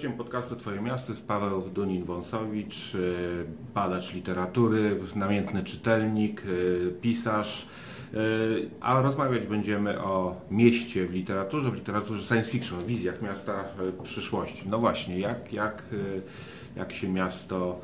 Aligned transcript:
Gościem 0.00 0.18
podcastu 0.18 0.56
Twoje 0.56 0.80
Miasto 0.80 1.12
jest 1.12 1.26
Paweł 1.26 1.60
Dunin-Wąsowicz, 1.60 2.94
y, 2.94 3.44
badacz 3.74 4.14
literatury, 4.14 5.00
namiętny 5.14 5.64
czytelnik, 5.64 6.42
y, 6.46 6.94
pisarz. 7.00 7.66
Y, 8.14 8.70
a 8.80 9.02
rozmawiać 9.02 9.46
będziemy 9.46 10.02
o 10.02 10.40
mieście 10.50 11.06
w 11.06 11.12
literaturze, 11.12 11.70
w 11.70 11.74
literaturze 11.74 12.24
science 12.24 12.50
fiction, 12.50 12.78
o 12.78 12.82
wizjach 12.82 13.22
miasta 13.22 13.64
przyszłości. 14.02 14.62
No 14.68 14.78
właśnie, 14.78 15.18
jak, 15.18 15.52
jak, 15.52 15.82
jak 16.76 16.92
się 16.92 17.08
miasto 17.08 17.80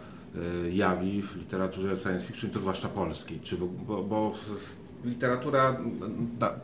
jawi 0.72 1.22
w 1.22 1.36
literaturze 1.36 1.96
science 1.96 2.26
fiction, 2.26 2.50
to 2.50 2.60
zwłaszcza 2.60 2.88
polskiej? 2.88 3.40
Czy, 3.40 3.56
bo, 3.56 4.02
bo 4.02 4.34
literatura, 5.04 5.80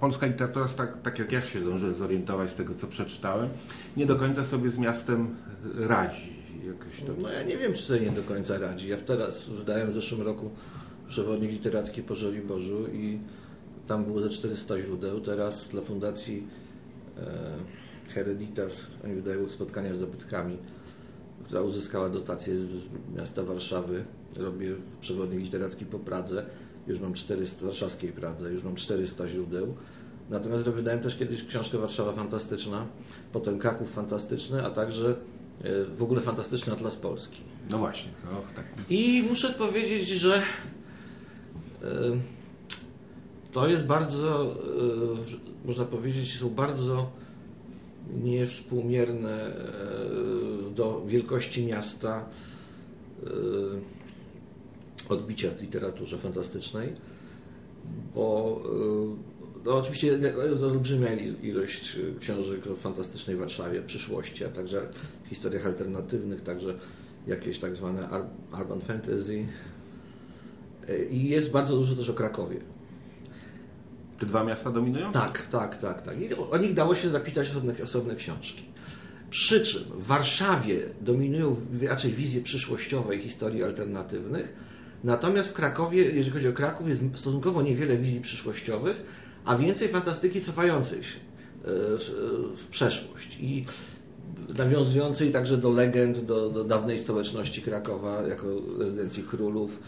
polska 0.00 0.26
literatura, 0.26 0.68
tak, 0.68 1.02
tak 1.02 1.18
jak 1.18 1.32
ja 1.32 1.42
się 1.42 1.60
zdążyłem 1.60 1.94
zorientować 1.94 2.50
z 2.50 2.54
tego, 2.54 2.74
co 2.74 2.86
przeczytałem, 2.86 3.48
nie 3.96 4.06
do 4.06 4.16
końca 4.16 4.44
sobie 4.44 4.70
z 4.70 4.78
miastem 4.78 5.36
radzi. 5.74 6.42
To... 7.06 7.12
No 7.22 7.28
ja 7.28 7.42
nie 7.42 7.56
wiem, 7.56 7.74
czy 7.74 7.82
sobie 7.82 8.00
nie 8.00 8.10
do 8.10 8.22
końca 8.22 8.58
radzi. 8.58 8.88
Ja 8.88 8.96
teraz 8.96 9.50
wydałem 9.50 9.90
w 9.90 9.92
zeszłym 9.92 10.22
roku 10.22 10.50
przewodnik 11.08 11.50
literacki 11.50 12.02
po 12.02 12.14
Żoliborzu 12.14 12.86
i 12.92 13.18
tam 13.86 14.04
było 14.04 14.20
ze 14.20 14.28
400 14.30 14.78
źródeł. 14.78 15.20
Teraz 15.20 15.68
dla 15.68 15.82
Fundacji 15.82 16.46
e, 17.18 18.12
Hereditas 18.14 18.86
oni 19.04 19.14
wydają 19.14 19.48
spotkania 19.48 19.94
z 19.94 19.96
zabytkami, 19.96 20.58
która 21.44 21.60
uzyskała 21.60 22.08
dotację 22.10 22.56
z 22.56 22.68
miasta 23.16 23.42
Warszawy. 23.42 24.04
Robię 24.36 24.74
przewodnik 25.00 25.40
literacki 25.40 25.86
po 25.86 25.98
Pradze 25.98 26.46
już 26.86 27.00
mam 27.00 27.14
400, 27.14 27.66
warszawskiej 27.66 28.12
Pradze, 28.12 28.52
już 28.52 28.64
mam 28.64 28.74
400 28.74 29.28
źródeł. 29.28 29.74
Natomiast 30.30 30.64
wydałem 30.64 31.00
też 31.00 31.16
kiedyś 31.16 31.44
książkę 31.44 31.78
Warszawa 31.78 32.12
Fantastyczna, 32.12 32.86
potem 33.32 33.58
Kraków 33.58 33.92
Fantastyczny, 33.92 34.66
a 34.66 34.70
także 34.70 35.16
e, 35.64 35.84
w 35.84 36.02
ogóle 36.02 36.20
Fantastyczny 36.20 36.72
Atlas 36.72 36.96
Polski. 36.96 37.40
No 37.70 37.78
właśnie. 37.78 38.10
No, 38.24 38.40
tak. 38.56 38.64
I 38.90 39.24
muszę 39.28 39.52
powiedzieć, 39.52 40.08
że 40.08 40.34
e, 40.36 40.42
to 43.52 43.68
jest 43.68 43.84
bardzo, 43.84 44.54
e, 45.64 45.66
można 45.66 45.84
powiedzieć, 45.84 46.38
są 46.38 46.50
bardzo 46.50 47.10
niewspółmierne 48.22 49.52
do 50.74 51.02
wielkości 51.06 51.66
miasta 51.66 52.24
odbicia 55.10 55.50
w 55.50 55.62
literaturze 55.62 56.18
fantastycznej, 56.18 56.92
bo 58.14 58.62
y, 59.58 59.64
no 59.64 59.76
oczywiście 59.76 60.06
jest 60.06 60.62
olbrzymia 60.62 61.12
ilość 61.42 61.96
książek 62.20 62.66
o 62.66 62.76
fantastycznej 62.76 63.36
Warszawie, 63.36 63.82
przyszłości, 63.82 64.44
a 64.44 64.48
także 64.48 64.88
historiach 65.28 65.66
alternatywnych, 65.66 66.42
także 66.42 66.74
jakieś 67.26 67.58
tak 67.58 67.76
zwane 67.76 68.08
urban 68.60 68.80
fantasy 68.80 69.46
i 71.10 71.28
jest 71.28 71.50
bardzo 71.50 71.76
dużo 71.76 71.94
też 71.94 72.08
o 72.08 72.14
Krakowie. 72.14 72.56
Te 74.18 74.26
dwa 74.26 74.44
miasta 74.44 74.70
dominują? 74.70 75.12
Tak, 75.12 75.46
tak, 75.46 75.76
tak. 75.76 76.02
tak. 76.02 76.20
I 76.20 76.34
o 76.34 76.56
nich 76.56 76.74
dało 76.74 76.94
się 76.94 77.08
zapisać 77.08 77.50
osobne, 77.50 77.74
osobne 77.82 78.16
książki. 78.16 78.62
Przy 79.30 79.60
czym 79.60 79.82
w 79.82 80.06
Warszawie 80.06 80.80
dominują 81.00 81.56
raczej 81.82 82.10
wizje 82.10 82.42
przyszłościowe 82.42 83.16
i 83.16 83.18
historii 83.18 83.62
alternatywnych, 83.62 84.52
Natomiast 85.04 85.48
w 85.48 85.52
Krakowie, 85.52 86.02
jeżeli 86.02 86.30
chodzi 86.30 86.48
o 86.48 86.52
Kraków, 86.52 86.88
jest 86.88 87.00
stosunkowo 87.14 87.62
niewiele 87.62 87.96
wizji 87.96 88.20
przyszłościowych, 88.20 89.02
a 89.44 89.56
więcej 89.56 89.88
fantastyki 89.88 90.40
cofającej 90.40 91.04
się 91.04 91.18
e, 91.18 91.68
w 92.56 92.66
przeszłość 92.70 93.38
i 93.40 93.64
nawiązującej 94.58 95.30
także 95.30 95.56
do 95.56 95.70
legend, 95.70 96.24
do, 96.24 96.50
do 96.50 96.64
dawnej 96.64 96.98
stołeczności 96.98 97.62
Krakowa 97.62 98.22
jako 98.22 98.46
rezydencji 98.78 99.22
królów. 99.22 99.80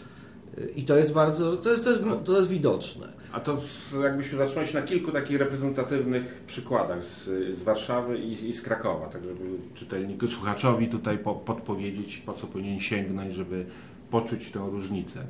I 0.75 0.83
to 0.83 0.97
jest 0.97 1.13
bardzo, 1.13 1.57
to 1.57 1.71
jest, 1.71 1.83
to 1.83 1.89
jest, 1.89 2.03
to 2.25 2.37
jest 2.37 2.49
widoczne. 2.49 3.07
A 3.31 3.39
to 3.39 3.61
jakbyśmy 4.03 4.37
zaczęli 4.37 4.73
na 4.73 4.81
kilku 4.81 5.11
takich 5.11 5.39
reprezentatywnych 5.39 6.43
przykładach 6.47 7.03
z, 7.03 7.23
z 7.57 7.63
Warszawy 7.63 8.17
i, 8.17 8.49
i, 8.49 8.53
z 8.53 8.61
Krakowa, 8.61 9.05
tak 9.05 9.23
żeby 9.23 9.45
czytelniku, 9.73 10.27
słuchaczowi 10.27 10.87
tutaj 10.87 11.17
po, 11.17 11.35
podpowiedzieć, 11.35 12.17
po 12.17 12.33
co 12.33 12.47
powinien 12.47 12.79
sięgnąć, 12.79 13.33
żeby 13.33 13.65
poczuć 14.21 14.51
tę 14.51 14.59
różnicę? 14.71 15.27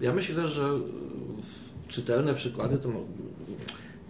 Ja 0.00 0.12
myślę, 0.12 0.48
że 0.48 0.80
czytelne 1.88 2.34
przykłady 2.34 2.78
to 2.78 2.88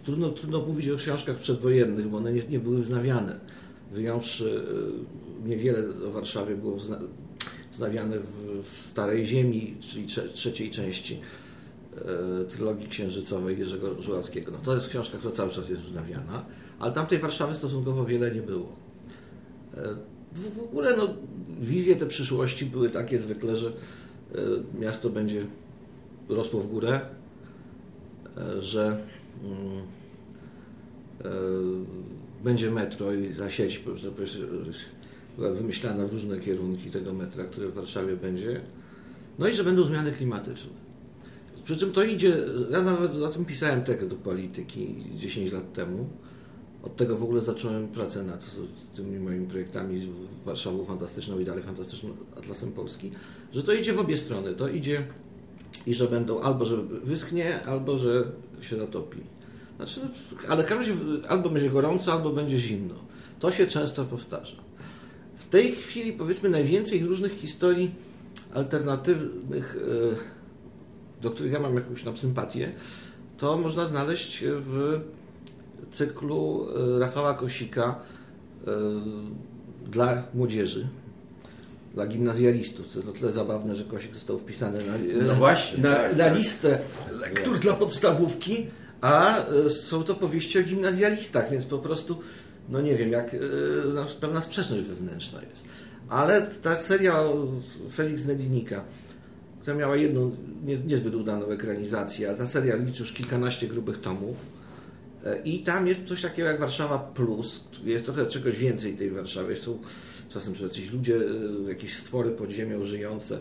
trudno, 0.03 0.29
trudno 0.29 0.59
mówić 0.65 0.89
o 0.89 0.95
książkach 0.95 1.37
przedwojennych, 1.37 2.07
bo 2.07 2.17
one 2.17 2.33
nie, 2.33 2.41
nie 2.49 2.59
były 2.59 2.81
wznawiane. 2.81 3.39
Wyjąwszy 3.91 4.63
e, 5.45 5.49
niewiele 5.49 6.07
o 6.07 6.11
Warszawie 6.11 6.55
było 6.55 6.75
wzna, 6.75 6.99
wznawiane 7.71 8.19
w, 8.19 8.63
w, 8.63 8.77
Starej 8.77 9.25
Ziemi, 9.25 9.75
czyli 9.79 10.05
trze, 10.05 10.29
trzeciej 10.29 10.71
części 10.71 11.19
e, 11.95 12.45
trylogii 12.45 12.87
księżycowej 12.87 13.59
Jerzego 13.59 14.01
Żuławskiego. 14.01 14.51
No 14.51 14.57
to 14.63 14.75
jest 14.75 14.89
książka, 14.89 15.17
która 15.17 15.33
cały 15.33 15.49
czas 15.49 15.69
jest 15.69 15.81
wznawiana, 15.81 16.45
ale 16.79 16.91
tamtej 16.91 17.19
Warszawy 17.19 17.55
stosunkowo 17.55 18.05
wiele 18.05 18.35
nie 18.35 18.41
było. 18.41 18.75
E, 19.77 19.95
w, 20.35 20.59
ogóle 20.59 20.97
no, 20.97 21.13
wizje 21.61 21.95
te 21.95 22.05
przyszłości 22.05 22.65
były 22.65 22.89
takie 22.89 23.19
zwykle, 23.19 23.55
że 23.55 23.67
e, 23.67 23.73
miasto 24.79 25.09
będzie 25.09 25.45
rosło 26.29 26.59
w 26.59 26.67
górę, 26.67 27.01
e, 28.37 28.61
że 28.61 28.97
mm, 29.43 29.81
e, 31.23 31.31
będzie 32.43 32.71
metro 32.71 33.13
i 33.13 33.35
ta 33.35 33.51
sieć 33.51 33.83
była 35.37 35.51
wymyślana 35.51 36.05
w 36.05 36.13
różne 36.13 36.39
kierunki 36.39 36.89
tego 36.89 37.13
metra, 37.13 37.43
które 37.43 37.67
w 37.67 37.73
Warszawie 37.73 38.15
będzie. 38.15 38.61
No 39.39 39.47
i 39.47 39.53
że 39.53 39.63
będą 39.63 39.85
zmiany 39.85 40.11
klimatyczne. 40.11 40.71
Przy 41.63 41.77
czym 41.77 41.91
to 41.91 42.03
idzie, 42.03 42.37
ja 42.71 42.81
nawet 42.81 43.15
o 43.15 43.29
tym 43.29 43.45
pisałem 43.45 43.83
tekst 43.83 44.07
do 44.07 44.15
polityki 44.15 44.95
10 45.15 45.51
lat 45.51 45.73
temu, 45.73 46.09
od 46.83 46.95
tego 46.95 47.17
w 47.17 47.23
ogóle 47.23 47.41
zacząłem 47.41 47.87
pracę 47.87 48.23
nad 48.23 48.45
tymi 48.95 49.19
moimi 49.19 49.47
projektami 49.47 49.99
z 49.99 50.05
Warszawą 50.45 50.85
Fantastyczną 50.85 51.39
i 51.39 51.45
dalej 51.45 51.63
Fantastycznym 51.63 52.13
Atlasem 52.37 52.71
Polski, 52.71 53.11
że 53.53 53.63
to 53.63 53.73
idzie 53.73 53.93
w 53.93 53.99
obie 53.99 54.17
strony. 54.17 54.53
To 54.53 54.67
idzie 54.67 55.07
i 55.87 55.93
że 55.93 56.07
będą 56.07 56.41
albo, 56.41 56.65
że 56.65 56.77
wyschnie, 57.03 57.63
albo, 57.63 57.97
że 57.97 58.31
się 58.61 58.75
zatopi. 58.75 59.19
Znaczy, 59.75 60.01
ale 60.47 60.63
każdy, 60.63 60.93
albo 61.27 61.49
będzie 61.49 61.69
gorąco, 61.69 62.13
albo 62.13 62.29
będzie 62.29 62.57
zimno. 62.57 62.95
To 63.39 63.51
się 63.51 63.67
często 63.67 64.05
powtarza. 64.05 64.55
W 65.35 65.45
tej 65.45 65.71
chwili, 65.71 66.13
powiedzmy, 66.13 66.49
najwięcej 66.49 67.03
różnych 67.03 67.33
historii 67.33 67.91
alternatywnych, 68.53 69.77
e, 71.21 71.21
do 71.21 71.31
których 71.31 71.51
ja 71.51 71.59
mam 71.59 71.75
jakąś 71.75 72.03
tam 72.03 72.17
sympatię, 72.17 72.73
to 73.37 73.57
można 73.57 73.85
znaleźć 73.85 74.43
w 74.47 75.01
cyklu 75.91 76.67
e, 76.95 76.99
Rafała 76.99 77.33
Kosika 77.33 77.95
e, 78.67 78.71
dla 79.91 80.23
młodzieży, 80.33 80.87
dla 81.93 82.07
gimnazjalistów, 82.07 82.87
co 82.87 82.99
jest 82.99 83.09
o 83.09 83.11
tyle 83.11 83.31
zabawne, 83.31 83.75
że 83.75 83.83
Kosik 83.83 84.13
został 84.13 84.37
wpisany 84.37 84.79
na, 84.85 84.93
no 85.27 85.35
właśnie, 85.35 85.83
na, 85.83 85.95
tak, 85.95 86.17
na 86.17 86.23
tak. 86.23 86.35
listę 86.35 86.79
lektur 87.11 87.59
dla 87.59 87.73
podstawówki, 87.73 88.67
a 89.01 89.45
są 89.69 90.03
to 90.03 90.15
powieści 90.15 90.59
o 90.59 90.63
gimnazjalistach, 90.63 91.51
więc 91.51 91.65
po 91.65 91.79
prostu, 91.79 92.19
no 92.69 92.81
nie 92.81 92.95
wiem, 92.95 93.11
jak 93.11 93.35
pewna 94.21 94.41
sprzeczność 94.41 94.83
wewnętrzna 94.83 95.41
jest. 95.49 95.65
Ale 96.09 96.41
ta 96.41 96.79
seria 96.79 97.23
Felix 97.93 98.25
Nedinika, 98.25 98.83
która 99.61 99.75
miała 99.75 99.95
jedną 99.95 100.35
nie, 100.65 100.77
niezbyt 100.77 101.15
udaną 101.15 101.45
ekranizację, 101.45 102.31
a 102.31 102.33
ta 102.33 102.47
seria 102.47 102.75
liczy 102.75 103.03
już 103.03 103.13
kilkanaście 103.13 103.67
grubych 103.67 104.01
tomów, 104.01 104.45
i 105.45 105.63
tam 105.63 105.87
jest 105.87 106.03
coś 106.05 106.21
takiego 106.21 106.47
jak 106.47 106.59
Warszawa 106.59 106.99
Plus, 106.99 107.63
jest 107.83 108.05
trochę 108.05 108.25
czegoś 108.25 108.57
więcej 108.57 108.93
tej 108.93 109.11
Warszawy. 109.11 109.55
Są 109.55 109.79
czasem 110.33 110.55
są 110.55 110.63
jacyś 110.63 110.91
ludzie, 110.91 111.15
e, 111.15 111.69
jakieś 111.69 111.97
stwory 111.97 112.31
pod 112.31 112.49
ziemią 112.49 112.85
żyjące, 112.85 113.39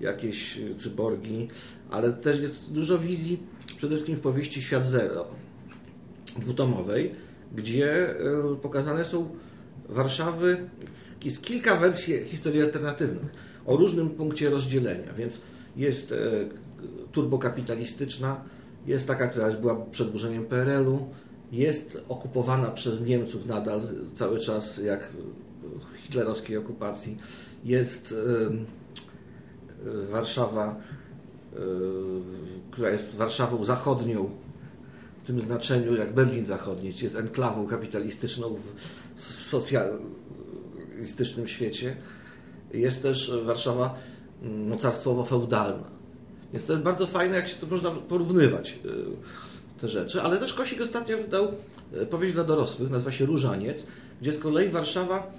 jakieś 0.00 0.58
cyborgi, 0.76 1.48
ale 1.90 2.12
też 2.12 2.40
jest 2.40 2.72
dużo 2.72 2.98
wizji, 2.98 3.38
przede 3.76 3.94
wszystkim 3.94 4.16
w 4.16 4.20
powieści 4.20 4.62
Świat 4.62 4.86
Zero, 4.86 5.26
dwutomowej, 6.38 7.14
gdzie 7.54 8.10
e, 8.10 8.16
pokazane 8.62 9.04
są 9.04 9.30
Warszawy, 9.88 10.68
jest 11.24 11.42
kilka 11.42 11.76
wersji 11.76 12.24
historii 12.24 12.62
alternatywnych 12.62 13.32
o 13.66 13.76
różnym 13.76 14.10
punkcie 14.10 14.50
rozdzielenia, 14.50 15.12
więc 15.12 15.40
jest 15.76 16.12
e, 16.12 16.16
turbokapitalistyczna, 17.12 18.44
jest 18.86 19.08
taka, 19.08 19.28
która 19.28 19.50
była 19.50 19.86
przed 19.90 20.10
burzeniem 20.10 20.44
PRL-u, 20.44 21.08
jest 21.52 22.00
okupowana 22.08 22.70
przez 22.70 23.00
Niemców 23.00 23.46
nadal 23.46 23.80
cały 24.14 24.38
czas, 24.38 24.78
jak 24.78 25.12
w 25.80 25.96
hitlerowskiej 25.96 26.56
okupacji. 26.56 27.18
Jest 27.64 28.14
Warszawa, 30.10 30.80
która 32.70 32.90
jest 32.90 33.14
Warszawą 33.14 33.64
zachodnią 33.64 34.30
w 35.22 35.26
tym 35.26 35.40
znaczeniu 35.40 35.96
jak 35.96 36.14
Berlin 36.14 36.46
Zachodni, 36.46 36.92
czyli 36.92 37.04
jest 37.04 37.16
enklawą 37.16 37.66
kapitalistyczną 37.66 38.56
w 39.16 39.32
socjalistycznym 39.32 41.46
świecie, 41.46 41.96
jest 42.74 43.02
też 43.02 43.32
Warszawa 43.44 43.94
mocarstwowo-feudalna. 44.42 45.95
Więc 46.52 46.66
to 46.66 46.72
jest 46.72 46.84
bardzo 46.84 47.06
fajne, 47.06 47.36
jak 47.36 47.48
się 47.48 47.56
to 47.56 47.66
można 47.66 47.90
porównywać 47.90 48.78
y, 48.84 49.80
te 49.80 49.88
rzeczy, 49.88 50.22
ale 50.22 50.38
też 50.38 50.54
Kosik 50.54 50.80
ostatnio 50.80 51.16
wydał 51.16 51.48
y, 52.02 52.06
powieść 52.06 52.34
dla 52.34 52.44
dorosłych, 52.44 52.90
nazywa 52.90 53.12
się 53.12 53.26
Różaniec, 53.26 53.86
gdzie 54.20 54.32
z 54.32 54.38
kolei 54.38 54.68
Warszawa, 54.68 55.32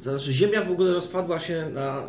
znaczy 0.00 0.32
ziemia 0.32 0.64
w 0.64 0.70
ogóle 0.70 0.92
rozpadła 0.92 1.40
się 1.40 1.70
na 1.74 2.02
y, 2.02 2.04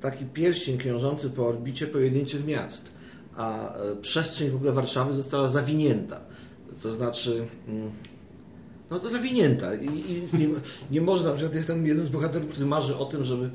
taki 0.00 0.24
pierścień 0.24 0.78
krążący 0.78 1.30
po 1.30 1.46
orbicie 1.46 1.86
pojedynczych 1.86 2.46
miast, 2.46 2.88
a 3.36 3.74
przestrzeń 4.00 4.50
w 4.50 4.54
ogóle 4.54 4.72
Warszawy 4.72 5.14
została 5.14 5.48
zawinięta. 5.48 6.20
To 6.82 6.90
znaczy, 6.90 7.46
mm, 7.68 7.90
no 8.90 8.98
to 8.98 9.10
zawinięta 9.10 9.74
i, 9.74 9.86
i 9.86 10.38
nie, 10.38 10.48
nie 10.90 11.00
można, 11.00 11.30
na 11.30 11.36
przykład 11.36 11.54
jestem 11.54 11.86
jeden 11.86 12.06
z 12.06 12.08
bohaterów, 12.08 12.48
który 12.48 12.66
marzy 12.66 12.96
o 12.96 13.04
tym, 13.04 13.24
żeby, 13.24 13.50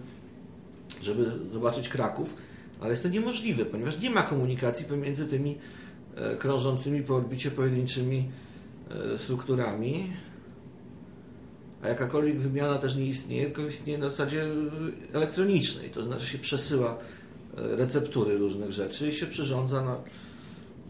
żeby 1.01 1.31
zobaczyć 1.51 1.89
Kraków, 1.89 2.35
ale 2.81 2.89
jest 2.89 3.04
to 3.04 3.10
niemożliwe, 3.10 3.66
ponieważ 3.66 4.00
nie 4.00 4.10
ma 4.10 4.24
komunikacji 4.24 4.86
pomiędzy 4.86 5.25
tymi 5.25 5.57
e, 6.16 6.36
krążącymi 6.36 7.04
po 7.04 7.16
orbicie 7.16 7.51
pojedynczymi 7.51 8.30
e, 9.13 9.18
strukturami, 9.18 10.13
a 11.81 11.88
jakakolwiek 11.88 12.39
wymiana 12.39 12.78
też 12.78 12.95
nie 12.95 13.06
istnieje, 13.06 13.45
tylko 13.45 13.62
istnieje 13.62 14.00
na 14.00 14.10
zasadzie 14.10 14.48
elektronicznej, 15.13 15.89
to 15.89 16.04
znaczy 16.04 16.25
się 16.25 16.38
przesyła 16.38 16.98
e, 17.57 17.75
receptury 17.75 18.38
różnych 18.38 18.72
rzeczy 18.72 19.10
i 19.10 19.13
się 19.13 19.25
przyrządza 19.27 19.81
na 19.81 19.98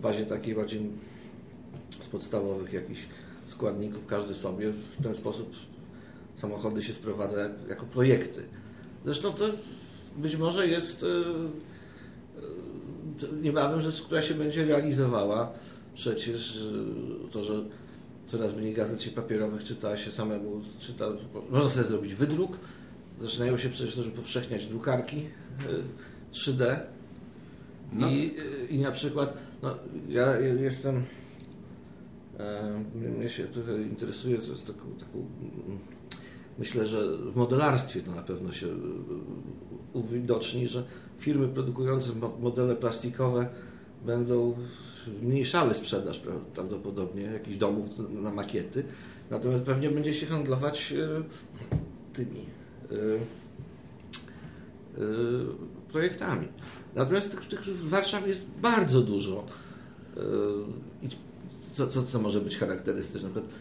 bazie 0.02 0.26
takiej 0.26 0.56
bardziej 0.56 0.82
z 1.90 2.08
podstawowych 2.08 2.74
jakichś 2.74 3.02
składników, 3.46 4.06
każdy 4.06 4.34
sobie. 4.34 4.72
W 4.72 5.04
ten 5.04 5.16
sposób 5.16 5.56
samochody 6.36 6.82
się 6.82 6.94
sprowadza 6.94 7.50
jako 7.70 7.86
projekty. 7.86 8.44
Zresztą 9.06 9.34
to 9.34 9.46
być 10.18 10.36
może 10.36 10.68
jest 10.68 11.06
niebawem 13.42 13.82
rzecz, 13.82 14.02
która 14.02 14.22
się 14.22 14.34
będzie 14.34 14.66
realizowała. 14.66 15.52
Przecież 15.94 16.64
to, 17.32 17.44
że 17.44 17.64
coraz 18.28 18.56
mniej 18.56 18.74
gazet 18.74 19.02
się 19.02 19.12
papierowych 19.12 19.64
czyta 19.64 19.98
się 19.98 20.12
samemu, 20.12 20.62
czyta, 20.80 21.06
można 21.50 21.70
sobie 21.70 21.86
zrobić 21.86 22.16
wydruk. 22.16 22.58
Zaczynają 23.20 23.58
się 23.58 23.70
przecież 23.70 23.96
też 23.96 24.08
upowszechniać 24.08 24.66
drukarki 24.66 25.26
3D. 26.34 26.80
No. 27.94 28.10
I, 28.10 28.36
I 28.70 28.80
na 28.80 28.92
przykład, 28.92 29.38
no, 29.64 29.76
ja 30.10 30.40
jestem, 30.40 31.04
e, 32.40 32.84
mnie 32.96 33.30
się 33.30 33.44
trochę 33.44 33.82
interesuje 33.82 34.42
z 34.42 34.64
taką, 34.64 34.96
taką, 35.00 35.28
myślę, 36.60 36.88
że 36.88 37.18
w 37.18 37.36
modelarstwie 37.36 38.02
to 38.02 38.12
na 38.12 38.22
pewno 38.22 38.52
się 38.52 38.68
uwidoczni, 39.94 40.68
że 40.68 40.84
firmy 41.20 41.48
produkujące 41.48 42.10
modele 42.40 42.76
plastikowe 42.76 43.50
będą 44.06 44.56
zmniejszały 45.20 45.74
sprzedaż 45.74 46.22
prawdopodobnie 46.54 47.24
jakichś 47.24 47.58
domów 47.58 47.86
na 48.10 48.32
makiety, 48.32 48.84
natomiast 49.30 49.64
pewnie 49.64 49.90
będzie 49.90 50.14
się 50.14 50.26
handlować 50.26 50.94
e, 50.94 51.24
tymi 52.14 52.40
e, 52.40 52.96
e, 52.96 52.98
projektami. 55.92 56.48
Natomiast 56.96 57.36
w 57.66 57.90
Warszawie 57.90 58.28
jest 58.28 58.48
bardzo 58.62 59.02
dużo. 59.02 59.46
Co, 61.74 61.88
co, 61.88 62.04
co 62.04 62.20
może 62.20 62.42
być 62.42 62.58
charakterystyczne? 62.58 63.30
Na 63.30 63.34
przykład 63.34 63.54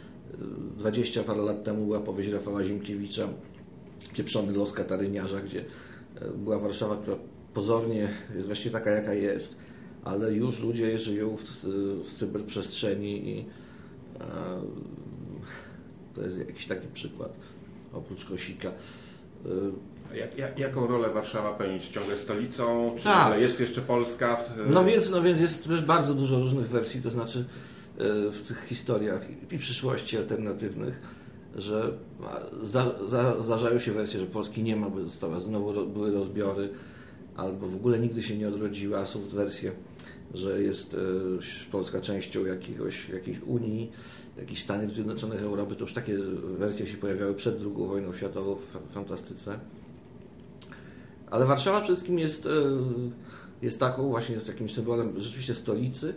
20 0.76 1.22
parę 1.22 1.42
lat 1.42 1.64
temu 1.64 1.84
była 1.84 2.00
powieść 2.00 2.30
Rafała 2.30 2.64
Zimkiewicza 2.64 3.28
Pieprzony 4.14 4.52
los 4.52 4.72
kataryniarza, 4.72 5.40
gdzie 5.40 5.64
była 6.36 6.58
Warszawa, 6.58 6.96
która 6.96 7.16
pozornie 7.54 8.08
jest 8.34 8.46
właściwie 8.46 8.72
taka, 8.72 8.90
jaka 8.90 9.14
jest, 9.14 9.56
ale 10.04 10.32
już 10.32 10.60
ludzie 10.60 10.98
żyją 10.98 11.36
w, 11.36 11.42
w 12.04 12.14
cyberprzestrzeni 12.14 13.28
i 13.28 13.44
e, 14.20 14.24
to 16.14 16.22
jest 16.22 16.38
jakiś 16.38 16.66
taki 16.66 16.88
przykład, 16.88 17.38
oprócz 17.92 18.24
Kosika. 18.24 18.68
E, 20.12 20.16
jak, 20.16 20.38
jak, 20.38 20.58
jaką 20.58 20.86
rolę 20.86 21.10
Warszawa 21.10 21.54
pełni? 21.54 21.80
Czy 21.80 21.92
ciągle 21.92 22.16
stolicą? 22.16 22.94
Czy 22.98 23.04
tak. 23.04 23.40
jest 23.40 23.60
jeszcze 23.60 23.80
Polska? 23.80 24.36
W... 24.36 24.70
No, 24.70 24.84
więc, 24.84 25.10
no 25.10 25.22
więc 25.22 25.40
jest 25.40 25.68
bardzo 25.86 26.14
dużo 26.14 26.38
różnych 26.38 26.68
wersji, 26.68 27.02
to 27.02 27.10
znaczy 27.10 27.38
e, 27.38 27.69
w 28.32 28.42
tych 28.48 28.64
historiach 28.66 29.22
i 29.52 29.58
przyszłości 29.58 30.16
alternatywnych, 30.16 31.00
że 31.56 31.92
zda, 32.62 33.42
zdarzają 33.42 33.78
się 33.78 33.92
wersje, 33.92 34.20
że 34.20 34.26
Polski 34.26 34.62
nie 34.62 34.76
ma, 34.76 34.90
by 34.90 35.02
została, 35.02 35.40
znowu 35.40 35.86
były 35.86 36.10
rozbiory, 36.10 36.68
albo 37.36 37.66
w 37.66 37.76
ogóle 37.76 37.98
nigdy 37.98 38.22
się 38.22 38.38
nie 38.38 38.48
odrodziła. 38.48 39.06
Są 39.06 39.20
wersje, 39.20 39.72
że 40.34 40.62
jest 40.62 40.94
e, 40.94 41.70
Polska 41.70 42.00
częścią 42.00 42.46
jakiegoś, 42.46 43.08
jakiejś 43.08 43.40
Unii, 43.40 43.92
jakichś 44.38 44.62
Stanów 44.62 44.92
Zjednoczonych 44.92 45.42
Europy. 45.42 45.74
To 45.74 45.80
już 45.80 45.92
takie 45.92 46.18
wersje 46.58 46.86
się 46.86 46.96
pojawiały 46.96 47.34
przed 47.34 47.60
II 47.60 47.86
wojną 47.88 48.12
światową 48.12 48.54
w 48.54 48.92
fantastyce. 48.92 49.58
Ale 51.30 51.46
Warszawa 51.46 51.80
przede 51.80 51.94
wszystkim 51.94 52.18
jest, 52.18 52.46
e, 52.46 52.50
jest 53.62 53.80
taką 53.80 54.08
właśnie, 54.08 54.34
jest 54.34 54.46
takim 54.46 54.68
symbolem 54.68 55.20
rzeczywiście 55.20 55.54
stolicy. 55.54 56.14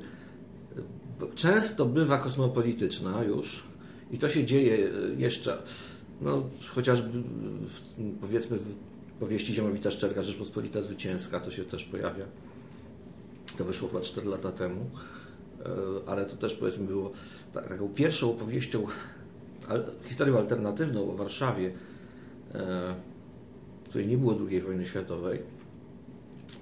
Często 1.35 1.85
bywa 1.85 2.17
kosmopolityczna 2.17 3.23
już 3.23 3.63
i 4.11 4.17
to 4.17 4.29
się 4.29 4.45
dzieje 4.45 4.89
jeszcze, 5.17 5.57
no, 6.21 6.43
chociażby 6.75 7.21
w, 7.67 7.81
powiedzmy 8.21 8.57
w 8.57 8.75
powieści 9.19 9.53
Ziemowita 9.53 9.91
Szczerka, 9.91 10.23
Rzeczpospolita 10.23 10.81
Zwycięska, 10.81 11.39
to 11.39 11.51
się 11.51 11.63
też 11.63 11.85
pojawia. 11.85 12.25
To 13.57 13.65
wyszło 13.65 13.87
chyba 13.87 14.01
4 14.01 14.29
lata 14.29 14.51
temu, 14.51 14.89
e, 15.59 15.69
ale 16.07 16.25
to 16.25 16.35
też 16.35 16.53
powiedzmy 16.53 16.87
było 16.87 17.11
taką 17.53 17.89
pierwszą 17.89 18.31
opowieścią, 18.31 18.85
historią 20.05 20.37
alternatywną 20.37 21.11
o 21.11 21.15
Warszawie, 21.15 21.71
e, 22.53 22.95
której 23.89 24.07
nie 24.07 24.17
było 24.17 24.35
II 24.49 24.61
wojny 24.61 24.85
światowej. 24.85 25.39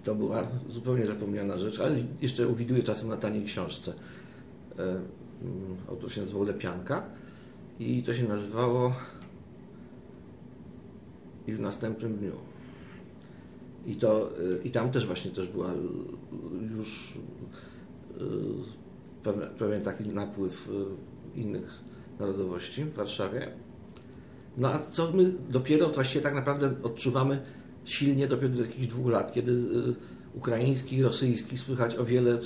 To 0.04 0.16
była 0.16 0.48
zupełnie 0.70 1.08
zapomniana 1.08 1.58
rzecz, 1.58 1.80
ale 1.80 1.96
jeszcze 2.22 2.48
uwiduję 2.48 2.84
czasem 2.84 3.10
na 3.10 3.18
taniej 3.18 3.46
książce. 3.46 3.94
E, 4.80 4.84
mm, 4.84 5.78
autor 5.90 6.12
się 6.12 6.22
nazywał 6.22 6.44
Lepianka 6.44 7.04
i 7.80 8.04
to 8.04 8.14
się 8.14 8.28
nazywało 8.28 8.94
i 11.48 11.54
w 11.54 11.60
następnym 11.60 12.18
dniu. 12.18 12.32
I, 13.86 13.96
to, 13.96 14.40
y, 14.40 14.60
I 14.64 14.72
tam 14.72 14.92
też 14.92 15.08
właśnie 15.08 15.32
też 15.32 15.48
była 15.48 15.74
już 16.78 17.18
y, 18.18 19.60
pewien, 19.60 19.82
taki 19.82 20.10
napływ 20.10 20.70
innych 21.36 21.80
narodowości 22.20 22.84
w 22.84 22.94
Warszawie. 22.94 23.52
No 24.58 24.70
a 24.70 24.80
co 24.80 25.12
my 25.12 25.34
dopiero 25.50 25.90
właściwie 25.90 26.22
tak 26.22 26.34
naprawdę 26.34 26.74
odczuwamy 26.84 27.42
silnie 27.86 28.28
dopiero 28.28 28.54
do 28.54 28.62
jakichś 28.62 28.88
dwóch 28.88 29.12
lat, 29.12 29.34
kiedy 29.34 29.64
ukraiński, 30.34 31.04
rosyjski 31.04 31.58
słychać 31.58 31.96
o 31.98 32.06
wiele, 32.06 32.40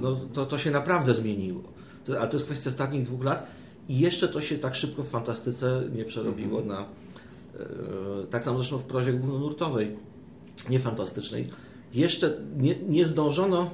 no 0.00 0.16
to, 0.32 0.46
to 0.46 0.58
się 0.58 0.70
naprawdę 0.70 1.14
zmieniło. 1.14 1.62
To, 2.04 2.20
ale 2.20 2.28
to 2.28 2.36
jest 2.36 2.46
kwestia 2.46 2.70
ostatnich 2.70 3.02
dwóch 3.02 3.24
lat 3.24 3.46
i 3.88 3.98
jeszcze 3.98 4.28
to 4.28 4.40
się 4.40 4.58
tak 4.58 4.74
szybko 4.74 5.02
w 5.02 5.08
fantastyce 5.08 5.82
nie 5.94 6.04
przerobiło 6.04 6.60
mm 6.60 6.64
-hmm. 6.64 6.78
na 6.78 6.86
tak 8.30 8.44
samo 8.44 8.58
zresztą 8.58 8.78
w 8.78 8.84
prozie 8.84 9.12
głównonurtowej 9.12 9.96
niefantastycznej, 10.70 11.46
jeszcze 11.94 12.36
nie, 12.56 12.74
nie 12.88 13.06
zdążono 13.06 13.70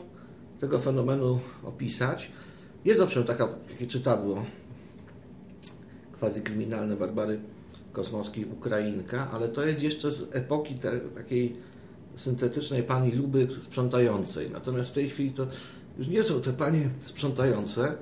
tego 0.61 0.81
fenomenu 0.81 1.41
opisać. 1.65 2.31
Jest 2.85 3.01
owszem 3.01 3.25
taka, 3.25 3.49
takie 3.49 3.87
czytadło 3.87 4.45
quasi 6.21 6.41
kryminalne 6.41 6.97
Barbary 6.97 7.41
Kosmowskiej 7.93 8.45
Ukrainka, 8.45 9.31
ale 9.31 9.49
to 9.49 9.65
jest 9.67 9.83
jeszcze 9.83 10.11
z 10.11 10.29
epoki 10.33 10.75
te, 10.75 11.01
takiej 11.01 11.57
syntetycznej 12.17 12.83
pani 12.83 13.13
Luby 13.13 13.49
sprzątającej. 13.63 14.51
Natomiast 14.51 14.91
w 14.91 14.93
tej 14.93 15.11
chwili 15.11 15.31
to 15.31 15.47
już 15.99 16.09
nie 16.09 16.23
są 16.23 16.41
te 16.41 16.53
panie 16.53 16.91
sprzątające, 17.01 17.97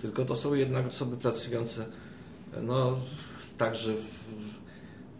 tylko 0.00 0.24
to 0.24 0.36
są 0.36 0.54
jednak 0.54 0.86
osoby 0.86 1.16
pracujące 1.16 1.86
no, 2.62 2.96
także 3.58 3.94
w, 3.94 4.28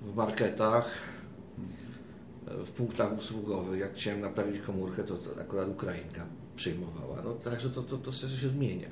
w 0.02 0.16
marketach, 0.16 0.90
w 2.46 2.70
punktach 2.70 3.18
usługowych. 3.18 3.80
Jak 3.80 3.94
chciałem 3.94 4.20
naprawić 4.20 4.62
komórkę, 4.62 5.04
to, 5.04 5.14
to 5.14 5.40
akurat 5.40 5.68
Ukrainka 5.68 6.26
przyjmowała. 6.56 7.22
No, 7.24 7.32
także 7.32 7.70
to, 7.70 7.82
to, 7.82 7.96
to 7.96 8.12
się 8.12 8.48
zmienia. 8.48 8.88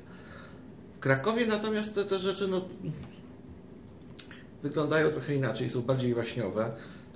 W 0.95 0.99
Krakowie 0.99 1.45
natomiast 1.45 1.95
te, 1.95 2.05
te 2.05 2.17
rzeczy 2.17 2.47
no, 2.47 2.65
wyglądają 4.63 5.11
trochę 5.11 5.35
inaczej, 5.35 5.69
są 5.69 5.81
bardziej 5.81 6.13
waśniowe. 6.13 6.71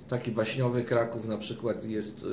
taki 0.08 0.30
baśniowy 0.30 0.84
Kraków 0.84 1.28
na 1.28 1.38
przykład 1.38 1.84
jest 1.84 2.26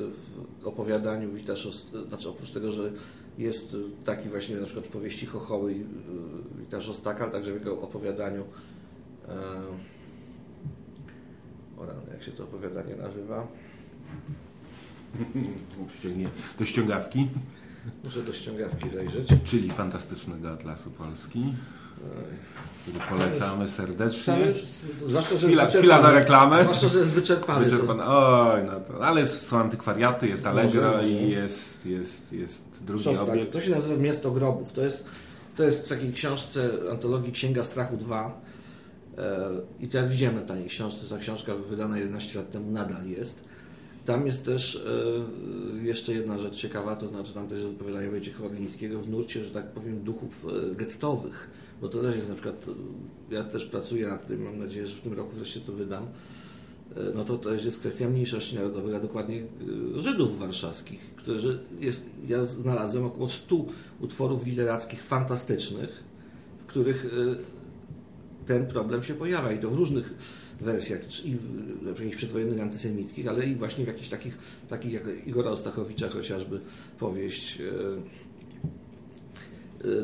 w 0.60 0.66
opowiadaniu 0.66 1.32
Witasz, 1.32 1.84
znaczy 2.08 2.28
oprócz 2.28 2.50
tego, 2.50 2.72
że 2.72 2.92
jest 3.38 3.76
taki 4.04 4.28
właśnie 4.28 4.56
na 4.56 4.64
przykład 4.64 4.86
w 4.86 4.90
powieści 4.90 5.26
Chochoły 5.26 5.74
Witasz 6.58 6.88
Ostaka, 6.88 7.24
ale 7.24 7.32
także 7.32 7.52
w 7.52 7.54
jego 7.54 7.80
opowiadaniu 7.80 8.44
e, 9.28 9.32
o 11.78 11.86
rany, 11.86 12.02
jak 12.12 12.22
się 12.22 12.32
to 12.32 12.44
opowiadanie 12.44 12.96
nazywa? 12.96 13.46
Do 16.58 16.66
ściągawki. 16.66 17.28
Muszę 18.04 18.22
do 18.22 18.32
ściągawki 18.32 18.88
zajrzeć. 18.88 19.28
Czyli 19.44 19.70
fantastycznego 19.70 20.50
Atlasu 20.50 20.90
Polski. 20.90 21.54
Który 22.82 22.98
polecamy 23.08 23.68
serdecznie. 23.68 24.36
Zwłaszcza, 25.06 25.36
że 25.36 25.46
chwila, 25.46 25.66
chwila 25.66 26.02
na 26.02 26.10
reklamę. 26.10 26.62
Zwłaszcza, 26.62 26.88
że 26.88 26.98
jest 26.98 27.12
wyczerpany. 27.12 27.64
wyczerpany. 27.64 28.02
Oj, 28.06 28.64
no 28.66 28.80
to, 28.80 29.06
ale 29.06 29.28
są 29.28 29.58
antykwariaty, 29.58 30.28
jest 30.28 30.46
Allegro 30.46 31.02
i 31.02 31.30
jest, 31.30 31.86
jest, 31.86 32.32
jest 32.32 32.69
drugi 32.86 33.04
Szostak. 33.04 33.28
obiekt. 33.28 33.52
To 33.52 33.60
się 33.60 33.70
nazywa 33.70 34.02
Miasto 34.02 34.30
Grobów. 34.30 34.72
To 34.72 34.82
jest, 34.82 35.04
to 35.56 35.64
jest 35.64 35.86
w 35.86 35.88
takiej 35.88 36.12
książce 36.12 36.70
antologii 36.90 37.32
Księga 37.32 37.64
Strachu 37.64 37.96
2. 37.96 38.40
E, 39.18 39.50
I 39.80 39.88
teraz 39.88 40.10
widzimy 40.10 40.32
na 40.32 40.42
tej 40.42 40.66
książce. 40.66 41.06
Ta 41.06 41.18
książka 41.18 41.54
wydana 41.54 41.98
11 41.98 42.38
lat 42.38 42.50
temu 42.50 42.70
nadal 42.70 43.08
jest. 43.08 43.40
Tam 44.04 44.26
jest 44.26 44.44
też 44.44 44.76
e, 44.76 45.84
jeszcze 45.84 46.14
jedna 46.14 46.38
rzecz 46.38 46.56
ciekawa, 46.56 46.96
to 46.96 47.06
znaczy 47.06 47.34
tam 47.34 47.48
też 47.48 47.58
jest 47.58 47.70
opowiadanie 47.80 48.08
Wojciecha 48.08 48.44
Orlińskiego 48.44 49.00
w 49.00 49.08
nurcie, 49.08 49.44
że 49.44 49.50
tak 49.50 49.66
powiem, 49.66 50.04
duchów 50.04 50.46
e, 50.72 50.74
gettowych 50.74 51.50
bo 51.80 51.88
to 51.88 52.02
też 52.02 52.14
jest 52.14 52.28
na 52.28 52.34
przykład, 52.34 52.66
ja 53.30 53.44
też 53.44 53.64
pracuję 53.64 54.08
nad 54.08 54.26
tym, 54.26 54.42
mam 54.42 54.58
nadzieję, 54.58 54.86
że 54.86 54.96
w 54.96 55.00
tym 55.00 55.12
roku 55.12 55.30
wreszcie 55.36 55.60
to 55.60 55.72
wydam, 55.72 56.06
no 57.14 57.24
to 57.24 57.38
też 57.38 57.64
jest 57.64 57.80
kwestia 57.80 58.08
mniejszości 58.08 58.56
narodowych, 58.56 58.94
a 58.94 59.00
dokładnie 59.00 59.42
e, 59.96 60.02
Żydów 60.02 60.38
warszawskich, 60.38 61.00
którzy 61.16 61.58
jest, 61.80 62.06
ja 62.28 62.44
znalazłem 62.44 63.04
około 63.04 63.28
100 63.28 63.64
utworów 64.00 64.46
literackich 64.46 65.02
fantastycznych, 65.02 66.04
w 66.58 66.66
których 66.66 67.04
e, 67.04 67.08
ten 68.46 68.66
problem 68.66 69.02
się 69.02 69.14
pojawia 69.14 69.52
i 69.52 69.58
to 69.58 69.70
w 69.70 69.74
różnych 69.74 70.14
wersjach, 70.60 71.24
i 71.24 71.36
w 71.82 71.98
jakichś 71.98 72.16
przedwojennych 72.16 72.60
antysemickich, 72.60 73.28
ale 73.28 73.46
i 73.46 73.54
właśnie 73.54 73.84
w 73.84 73.88
jakichś 73.88 74.08
takich, 74.08 74.38
takich 74.68 74.92
jak 74.92 75.26
Igora 75.26 75.50
Ostachowicza 75.50 76.08
chociażby 76.08 76.60
powieść 76.98 77.58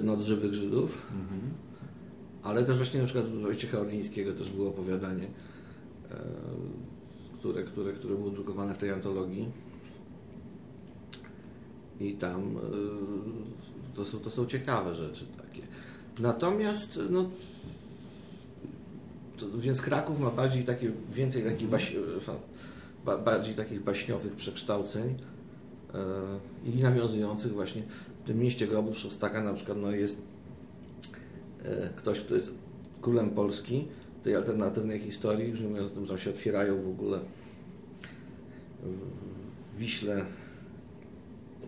Noc 0.03 0.23
Żywych 0.23 0.55
Żydów. 0.55 1.07
Mhm 1.13 1.67
ale 2.47 2.65
też 2.65 2.77
właśnie 2.77 3.01
na 3.01 3.07
przykład 3.07 3.29
Wojciecha 3.29 3.79
Orlińskiego 3.79 4.33
też 4.33 4.51
było 4.51 4.69
opowiadanie, 4.69 5.25
e, 5.25 5.29
które, 7.39 7.63
które, 7.65 7.93
które 7.93 8.15
było 8.15 8.31
drukowane 8.31 8.75
w 8.75 8.79
tej 8.79 8.91
antologii. 8.91 9.49
I 12.01 12.13
tam 12.13 12.57
e, 12.57 12.61
to 13.95 14.05
są, 14.05 14.19
to 14.19 14.31
są 14.31 14.47
ciekawe 14.47 14.95
rzeczy 14.95 15.25
takie. 15.37 15.67
Natomiast 16.19 17.01
no, 17.11 17.31
to, 19.37 19.47
więc 19.59 19.83
Kraków 19.83 20.21
ma 20.21 20.31
bardziej 20.31 20.65
takie, 20.65 20.93
więcej 21.13 21.45
takich 21.45 21.69
baś, 21.69 21.97
bardziej 23.25 23.55
takich 23.55 23.83
baśniowych 23.85 24.33
przekształceń 24.33 25.15
e, 25.95 25.99
i 26.65 26.83
nawiązujących 26.83 27.53
właśnie 27.53 27.83
w 28.25 28.27
tym 28.27 28.39
mieście 28.39 28.67
grobów 28.67 28.99
Szostaka 28.99 29.43
na 29.43 29.55
przykład 29.55 29.79
no, 29.79 29.91
jest 29.91 30.23
E, 31.67 31.89
ktoś, 31.97 32.21
kto 32.21 32.35
jest 32.35 32.55
królem 33.03 33.31
Polski, 33.31 33.89
tej 34.27 34.37
alternatywnej 34.37 35.01
historii, 35.01 35.53
nie 35.63 35.69
mówiąc 35.69 35.93
o 35.93 35.95
tym, 35.95 36.07
że 36.07 36.19
się 36.19 36.31
otwierają 36.31 36.81
w 36.81 36.89
ogóle 36.89 37.21
w 38.83 39.79
Wiśle 39.79 40.25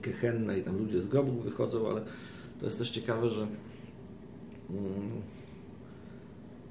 Gehenne 0.03 0.59
i 0.59 0.63
tam 0.63 0.79
ludzie 0.79 1.01
z 1.01 1.09
grobów 1.09 1.45
wychodzą, 1.45 1.91
ale 1.91 2.01
to 2.61 2.67
jest 2.67 2.79
też 2.79 2.91
ciekawe, 2.91 3.29
że, 3.29 3.47
mm, 4.71 5.23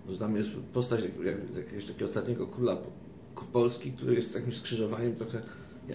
że 0.10 0.18
tam 0.18 0.36
jest 0.36 0.52
postać 0.74 1.04
jakiegoś 1.56 1.86
takiego 1.86 2.06
ostatniego 2.06 2.48
króla 2.48 2.78
Polski, 3.54 3.92
który 3.92 4.16
jest 4.16 4.34
takim 4.34 4.54
skrzyżowaniem 4.54 5.16
trochę 5.16 5.42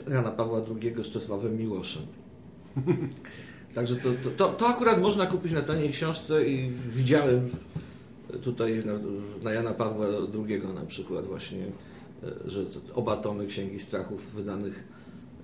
Jana 0.08 0.30
Pawła 0.30 0.60
II 0.82 0.94
z 1.04 1.08
Czesławem 1.08 1.58
Miłoszem. 1.58 2.02
Także 3.74 3.96
to, 3.96 4.08
to, 4.36 4.48
to, 4.48 4.68
akurat 4.68 5.00
można 5.00 5.26
kupić 5.26 5.52
na 5.52 5.62
taniej 5.62 5.90
książce 5.90 6.48
i 6.48 6.70
widziałem 6.70 7.50
tutaj 8.42 8.82
na, 8.84 8.92
na 9.42 9.52
Jana 9.52 9.74
Pawła 9.74 10.06
II 10.48 10.62
na 10.74 10.86
przykład 10.86 11.26
właśnie, 11.26 11.64
e, 12.22 12.50
że 12.50 12.64
oba 12.94 13.16
tomy 13.16 13.46
Księgi 13.46 13.78
Strachów 13.78 14.32
wydanych 14.34 14.84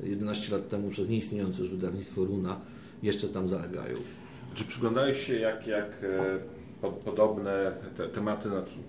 11 0.02 0.52
lat 0.52 0.68
temu 0.68 0.90
przez 0.90 1.08
nieistniejące 1.08 1.62
już 1.62 1.70
wydawnictwo 1.70 2.24
Runa 2.24 2.60
jeszcze 3.02 3.28
tam 3.28 3.48
zalegają. 3.48 3.96
Czy 4.54 4.64
przyglądałeś 4.64 5.26
się 5.26 5.34
jak, 5.34 5.66
jak 5.66 5.90
e, 6.02 6.38
podobne 7.04 7.72
te, 7.96 8.08
tematy 8.08 8.48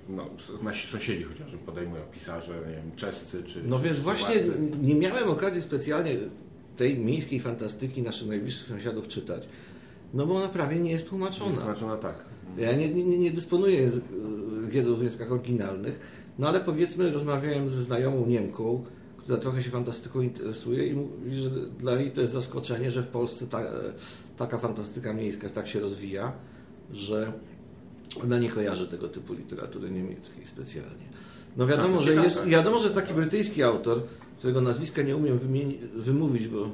no, 0.10 0.30
nasi 0.62 0.88
sąsiedzi 0.88 1.24
chociażby 1.24 1.58
podejmują, 1.58 2.02
pisarze, 2.14 2.54
nie 2.68 2.76
wiem, 2.76 2.92
czescy 2.96 3.44
czy 3.44 3.64
No 3.64 3.80
więc 3.80 4.00
właśnie 4.00 4.36
nie 4.82 4.96
miałem 4.96 5.30
okazji 5.30 5.62
specjalnie 5.62 6.18
tej 6.78 6.98
miejskiej 6.98 7.40
fantastyki 7.40 8.02
naszych 8.02 8.28
najbliższych 8.28 8.68
sąsiadów 8.68 9.08
czytać. 9.08 9.44
No 10.14 10.26
bo 10.26 10.36
ona 10.36 10.48
prawie 10.48 10.80
nie 10.80 10.92
jest 10.92 11.10
tłumaczona. 11.10 11.50
Jest 11.50 11.62
tłumaczona, 11.62 11.98
tak. 11.98 12.16
Ja 12.58 12.76
nie, 12.76 12.94
nie, 12.94 13.18
nie 13.18 13.32
dysponuję 13.32 13.74
język, 13.82 14.04
wiedzą 14.70 14.96
w 14.96 15.04
językach 15.04 15.32
oryginalnych, 15.32 16.00
no 16.40 16.48
ale 16.48 16.60
powiedzmy 16.60 17.12
rozmawiałem 17.12 17.70
ze 17.70 17.84
znajomą 17.84 18.26
Niemką, 18.26 18.84
która 19.18 19.38
trochę 19.38 19.64
się 19.64 19.70
fantastyką 19.70 20.22
interesuje 20.22 20.88
i 20.88 20.94
mówi, 20.94 21.34
że 21.34 21.50
dla 21.80 21.96
niej 21.96 22.12
to 22.12 22.22
jest 22.22 22.34
zaskoczenie, 22.34 22.92
że 22.92 23.04
w 23.04 23.08
Polsce 23.08 23.48
ta, 23.48 23.64
taka 24.38 24.58
fantastyka 24.58 25.14
miejska 25.14 25.50
tak 25.50 25.68
się 25.68 25.80
rozwija, 25.80 26.32
że 26.92 27.34
ona 28.24 28.40
nie 28.40 28.50
kojarzy 28.50 28.88
tego 28.88 29.08
typu 29.08 29.34
literatury 29.34 29.92
niemieckiej 29.92 30.48
specjalnie. 30.48 31.10
No 31.58 31.68
wiadomo, 31.68 32.02
że 32.04 32.14
jest, 32.14 32.46
wiadomo, 32.46 32.80
że 32.80 32.84
jest 32.84 32.96
taki 32.96 33.14
brytyjski 33.14 33.64
autor, 33.64 34.02
którego 34.38 34.62
nazwiska 34.62 35.02
nie 35.02 35.16
umiem 35.16 35.40
wymówić, 35.96 36.48
bo 36.48 36.70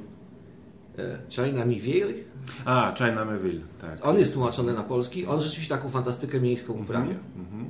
China 1.28 1.64
Miville. 1.64 2.14
A, 2.64 2.94
China 2.98 3.24
Miville, 3.24 3.60
tak. 3.80 4.06
On 4.06 4.18
jest 4.18 4.32
tłumaczony 4.32 4.74
na 4.74 4.82
polski, 4.82 5.26
on 5.26 5.40
rzeczywiście 5.40 5.74
taką 5.74 5.88
fantastykę 5.88 6.40
miejską 6.40 6.72
mhm, 6.72 6.84
uprawia. 6.84 7.20
Mm 7.36 7.46
-hmm. 7.46 7.64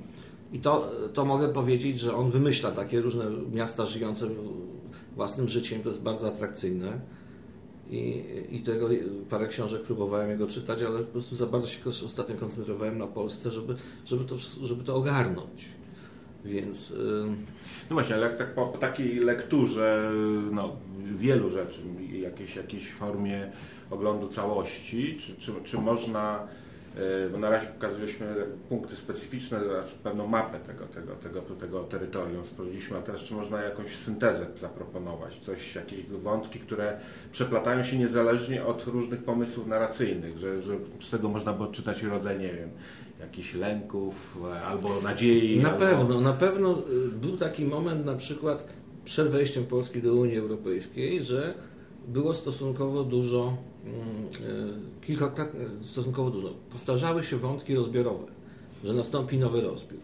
I 0.53 0.59
to, 0.59 0.91
to 1.15 1.25
mogę 1.25 1.49
powiedzieć, 1.49 2.01
że 2.01 2.17
on 2.17 2.31
wymyśla 2.31 2.71
takie 2.71 3.01
różne 3.01 3.25
miasta 3.53 3.87
żyjące 3.87 4.27
własnym 5.17 5.49
życiem, 5.49 5.83
to 5.83 5.89
jest 5.89 6.03
bardzo 6.03 6.29
atrakcyjne. 6.29 7.01
I, 7.91 8.25
I 8.51 8.61
tego 8.61 8.89
parę 9.31 9.49
książek 9.49 9.83
próbowałem 9.83 10.31
jego 10.31 10.47
czytać, 10.47 10.83
ale 10.83 10.99
po 10.99 11.13
prostu 11.13 11.37
za 11.37 11.47
bardzo 11.47 11.69
się 11.69 11.91
ostatnio 12.07 12.35
koncentrowałem 12.37 12.99
na 12.99 13.07
Polsce, 13.07 13.51
żeby, 13.51 13.77
żeby, 14.05 14.25
to, 14.25 14.39
żeby 14.39 14.85
to 14.85 14.95
ogarnąć. 14.95 15.69
Więc. 16.47 16.95
No 17.91 17.95
właśnie, 17.95 18.15
ale 18.15 18.31
tak 18.31 18.55
po, 18.55 18.67
takiej 18.67 19.17
lekturze 19.17 20.11
no, 20.53 20.77
wielu 21.15 21.51
rzeczy, 21.51 21.81
jakiejś, 22.13 22.57
jakiejś 22.57 22.93
formie 22.93 23.53
oglądu 23.91 24.29
całości, 24.29 25.19
czy, 25.21 25.37
czy, 25.37 25.53
czy 25.65 25.79
można, 25.79 26.49
y, 26.63 26.66
bo 27.33 27.39
na 27.39 27.51
razie 27.51 27.67
pokazaliśmy 27.67 28.27
punkty 28.69 28.97
specyficzne, 28.97 29.61
znaczy 29.65 29.95
pewną 30.03 30.27
mapę 30.27 30.59
tego, 30.61 30.85
tego, 30.87 31.15
tego, 31.15 31.41
tego 31.41 31.85
terytorium 31.85 32.47
stworzyliśmy, 32.47 32.99
a 32.99 33.03
teraz 33.03 33.21
czy 33.21 33.35
można 33.35 33.63
jakąś 33.63 33.97
syntezę 33.97 34.47
zaproponować, 34.61 35.39
coś, 35.39 35.75
jakieś 35.75 36.07
wątki, 36.07 36.59
które 36.59 37.01
przeplatają 37.33 37.85
się 37.85 37.99
niezależnie 37.99 38.67
od 38.67 38.87
różnych 38.87 39.25
pomysłów 39.25 39.67
narracyjnych, 39.67 40.39
że, 40.39 40.63
że 40.63 40.75
z 41.01 41.11
tego 41.11 41.29
można 41.29 41.53
by 41.53 41.65
odczytać 41.65 42.03
rodzaj, 42.03 42.39
nie 42.39 42.53
wiem, 42.53 42.71
jakichś 43.21 43.55
lęków 43.55 44.39
albo 44.67 45.01
nadziei. 45.01 45.63
Na 45.63 45.69
albo... 45.69 45.81
pewno, 45.81 46.21
na 46.21 46.33
pewno 46.33 46.79
y, 46.79 47.09
był 47.09 47.37
taki 47.37 47.65
moment 47.65 48.07
na 48.07 48.15
przykład 48.15 48.69
przed 49.05 49.29
wejściem 49.29 49.65
Polski 49.65 50.03
do 50.03 50.15
Unii 50.15 50.39
Europejskiej, 50.39 51.23
że 51.23 51.55
było 52.09 52.35
stosunkowo 52.35 53.05
dużo, 53.05 53.57
kilkakrotnie, 55.03 55.61
stosunkowo 55.91 56.31
dużo, 56.31 56.55
powtarzały 56.71 57.25
się 57.25 57.37
wątki 57.37 57.75
rozbiorowe, 57.75 58.27
że 58.85 58.93
nastąpi 58.93 59.39
nowy 59.39 59.61
rozbiór. 59.61 60.01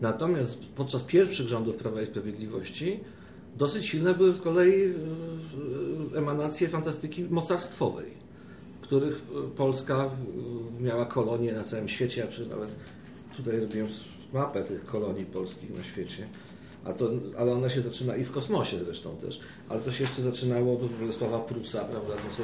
Natomiast 0.00 0.64
podczas 0.76 1.02
pierwszych 1.02 1.48
rządów 1.48 1.76
Prawa 1.76 2.02
i 2.02 2.06
Sprawiedliwości 2.06 3.00
dosyć 3.56 3.86
silne 3.86 4.14
były 4.14 4.34
z 4.34 4.40
kolei 4.40 4.82
y, 4.82 4.94
emanacje 6.14 6.68
fantastyki 6.68 7.24
mocarstwowej 7.24 8.28
których 8.88 9.22
Polska 9.56 10.10
y, 10.78 10.82
miała 10.82 11.06
kolonie 11.06 11.52
na 11.52 11.64
całym 11.64 11.88
świecie, 11.88 12.24
a 12.24 12.26
przecież 12.26 12.48
nawet 12.48 12.70
tutaj 13.36 13.60
zrobiłem 13.60 13.88
mapę 14.32 14.64
tych 14.64 14.84
kolonii 14.84 15.24
polskich 15.24 15.76
na 15.76 15.84
świecie. 15.84 16.26
A 16.88 16.92
to, 16.92 17.10
ale 17.38 17.52
ona 17.52 17.68
się 17.70 17.80
zaczyna 17.80 18.16
i 18.16 18.24
w 18.24 18.32
kosmosie 18.32 18.84
zresztą 18.84 19.16
też. 19.16 19.40
Ale 19.68 19.80
to 19.80 19.92
się 19.92 20.04
jeszcze 20.04 20.22
zaczynało 20.22 20.72
od 20.80 20.90
Bolesława 20.92 21.38
Prusa, 21.38 21.84
prawda? 21.84 22.14
To 22.14 22.36
są... 22.36 22.42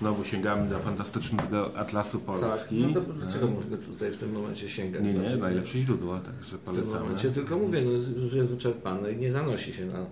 Znowu 0.00 0.24
sięgamy 0.24 0.68
do 0.70 0.78
fantastycznego 0.78 1.76
Atlasu 1.76 2.18
Tak, 2.18 2.26
Polski. 2.26 2.86
no 2.86 3.00
to 3.00 3.12
dlaczego 3.12 3.46
mówię 3.46 3.76
tutaj 3.76 4.10
w 4.10 4.16
tym 4.16 4.32
momencie 4.32 4.68
sięgać? 4.68 5.02
Nie, 5.02 5.12
nie, 5.12 5.20
bardziej? 5.20 5.40
najlepsze 5.40 5.78
źródła, 5.78 6.20
także 6.20 6.46
W 6.46 6.50
tym 6.50 6.74
polecamy. 6.74 7.00
momencie 7.00 7.30
tylko 7.30 7.58
mówię, 7.58 7.82
no, 7.82 7.90
już 8.24 8.34
jest 8.34 8.48
wyczerpane 8.48 9.12
i 9.12 9.16
nie 9.16 9.32
zanosi 9.32 9.72
się 9.72 9.86
na, 9.86 10.06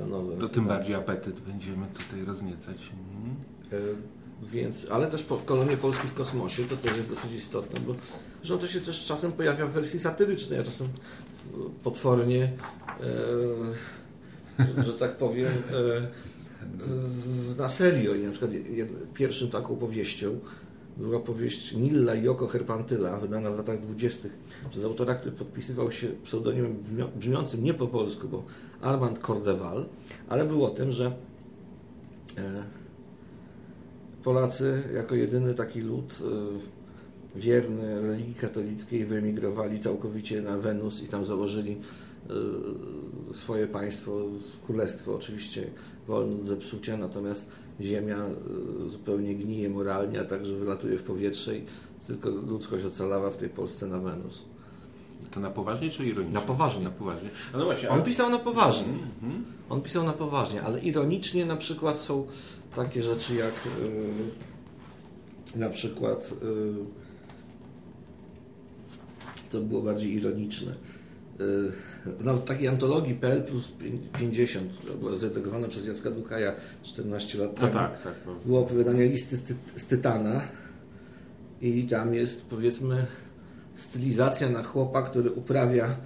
na 0.00 0.06
nowe. 0.06 0.36
To 0.36 0.48
tym 0.48 0.66
bardziej 0.66 0.94
apetyt 0.94 1.40
będziemy 1.40 1.86
tutaj 1.86 2.24
rozniecać. 2.24 2.76
Mhm. 2.92 3.36
E, 3.72 3.94
Więc, 4.46 4.86
ale 4.90 5.06
też 5.06 5.22
po, 5.22 5.36
kolonie 5.36 5.76
Polski 5.76 6.06
w 6.06 6.14
kosmosie 6.14 6.64
to 6.64 6.76
też 6.76 6.96
jest 6.96 7.10
dosyć 7.10 7.32
istotne, 7.32 7.80
bo 7.80 7.94
że 8.42 8.58
to 8.58 8.66
się 8.66 8.80
też 8.80 9.06
czasem 9.06 9.32
pojawia 9.32 9.66
w 9.66 9.70
wersji 9.70 10.00
satyrycznej, 10.00 10.58
a 10.60 10.62
czasem 10.62 10.88
potwornie, 11.82 12.52
e, 14.58 14.74
że, 14.76 14.82
że 14.82 14.92
tak 14.92 15.16
powiem, 15.16 15.52
e, 15.72 15.76
e, 15.76 16.08
na 17.58 17.68
serio. 17.68 18.14
I 18.14 18.22
na 18.22 18.30
przykład 18.30 18.50
pierwszym 19.14 19.50
taką 19.50 19.76
powieścią 19.76 20.40
była 20.96 21.20
powieść 21.20 21.72
Nilla 21.72 22.14
i 22.14 22.28
Oko 22.28 22.46
Herpantyla, 22.46 23.16
wydana 23.16 23.50
w 23.50 23.56
latach 23.56 23.80
dwudziestych 23.80 24.38
przez 24.70 24.84
autora, 24.84 25.14
który 25.14 25.36
podpisywał 25.36 25.92
się 25.92 26.08
pseudonimem 26.24 26.76
brzmiącym 27.16 27.64
nie 27.64 27.74
po 27.74 27.86
polsku, 27.86 28.28
bo 28.28 28.44
Armand 28.80 29.18
Cordeval, 29.18 29.86
ale 30.28 30.44
był 30.44 30.64
o 30.64 30.70
tym, 30.70 30.92
że 30.92 31.12
e, 32.38 32.64
Polacy 34.24 34.82
jako 34.94 35.14
jedyny 35.14 35.54
taki 35.54 35.80
lud 35.80 36.18
y, 36.20 36.83
wierny 37.36 38.00
religii 38.02 38.34
katolickiej 38.34 39.04
wyemigrowali 39.04 39.80
całkowicie 39.80 40.42
na 40.42 40.56
Wenus 40.58 41.02
i 41.02 41.06
tam 41.08 41.24
założyli 41.24 41.76
y, 43.30 43.34
swoje 43.34 43.66
państwo, 43.66 44.12
królestwo 44.66 45.14
oczywiście 45.14 45.66
wolne 46.06 46.34
od 46.36 46.46
zepsucia, 46.46 46.96
natomiast 46.96 47.48
ziemia 47.80 48.26
y, 48.86 48.88
zupełnie 48.88 49.34
gnije 49.34 49.70
moralnie, 49.70 50.20
a 50.20 50.24
także 50.24 50.56
wylatuje 50.56 50.98
w 50.98 51.02
powietrze 51.02 51.58
i 51.58 51.62
tylko 52.06 52.30
ludzkość 52.30 52.84
ocalała 52.84 53.30
w 53.30 53.36
tej 53.36 53.48
Polsce 53.48 53.86
na 53.86 53.98
Wenus. 53.98 54.42
To 55.30 55.40
na 55.40 55.50
poważnie 55.50 55.90
czy 55.90 56.06
ironicznie? 56.06 56.34
Na 56.34 56.40
poważnie. 56.40 56.84
Na 56.84 56.90
poważnie. 56.90 57.30
No 57.54 57.64
właśnie, 57.64 57.88
On 57.88 57.94
ale- 57.94 58.04
pisał 58.04 58.30
na 58.30 58.38
poważnie. 58.38 58.92
Mhm. 59.22 59.44
On 59.70 59.80
pisał 59.82 60.04
na 60.04 60.12
poważnie, 60.12 60.62
ale 60.62 60.80
ironicznie 60.80 61.46
na 61.46 61.56
przykład 61.56 61.98
są 61.98 62.26
takie 62.76 63.02
rzeczy 63.02 63.34
jak 63.34 63.54
y, 65.54 65.58
na 65.58 65.70
przykład 65.70 66.32
y, 66.42 67.03
to 69.54 69.60
było 69.60 69.82
bardziej 69.82 70.14
ironiczne. 70.14 70.72
Y, 71.40 72.24
nawet 72.24 72.44
takiej 72.44 72.68
antologii 72.68 73.14
PL 73.14 73.42
plus 73.42 73.72
50, 74.18 74.72
która 74.72 74.94
była 74.94 75.16
zredagowana 75.16 75.68
przez 75.68 75.86
Jacka 75.86 76.10
Dukaja 76.10 76.54
14 76.82 77.38
lat 77.38 77.50
No 77.52 77.58
temu. 77.60 77.72
tak, 77.72 78.02
tak. 78.02 78.14
No. 78.26 78.34
Było 78.46 78.60
opowiadanie 78.60 79.06
listy 79.08 79.36
z, 79.36 79.42
ty- 79.42 79.54
z 79.76 79.86
Tytana 79.86 80.40
i 81.60 81.84
tam 81.84 82.14
jest 82.14 82.42
powiedzmy 82.46 83.06
stylizacja 83.74 84.48
na 84.50 84.62
chłopa, 84.62 85.02
który 85.02 85.30
uprawia 85.30 85.96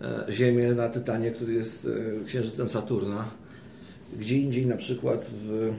e, 0.00 0.26
ziemię 0.32 0.74
na 0.74 0.88
Tytanie, 0.88 1.30
który 1.30 1.52
jest 1.52 1.88
e, 2.22 2.24
księżycem 2.24 2.70
Saturna. 2.70 3.30
Gdzie 4.18 4.38
indziej 4.38 4.66
na 4.66 4.76
przykład 4.76 5.30
w, 5.34 5.72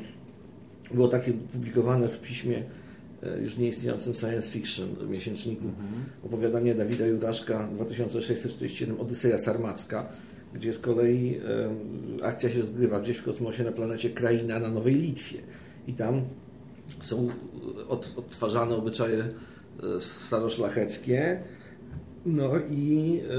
było 0.94 1.08
takie 1.08 1.34
publikowane 1.34 2.08
w 2.10 2.20
piśmie 2.22 2.64
już 3.44 3.58
nieistniejącym 3.58 4.14
science 4.14 4.50
fiction 4.50 4.90
miesięczniku 5.10 5.66
opowiadanie 6.24 6.76
Dawida 6.76 7.06
Juraszka 7.06 7.68
2647 7.74 9.00
Odyseja 9.00 9.38
Sarmacka, 9.38 10.10
gdzie 10.54 10.74
z 10.74 10.80
kolei 10.80 11.38
e, 12.22 12.26
akcja 12.26 12.50
się 12.50 12.60
rozgrywa 12.60 13.00
gdzieś 13.00 13.18
w 13.18 13.24
kosmosie 13.24 13.64
na 13.64 13.72
planecie 13.72 14.10
Kraina 14.10 14.60
na 14.60 14.70
Nowej 14.70 14.96
Litwie. 14.96 15.40
I 15.88 15.94
tam 15.94 16.22
są 17.02 17.30
od, 17.88 18.14
odtwarzane 18.18 18.76
obyczaje 18.76 19.18
e, 19.18 19.30
staroszlacheckie, 20.00 21.40
no 22.26 22.52
i 22.70 23.20
e, 23.30 23.34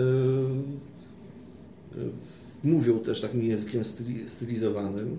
e, 1.98 2.10
mówią 2.64 2.98
też 2.98 3.20
takim 3.20 3.42
językiem 3.42 3.84
styli, 3.84 4.28
stylizowanym. 4.28 5.18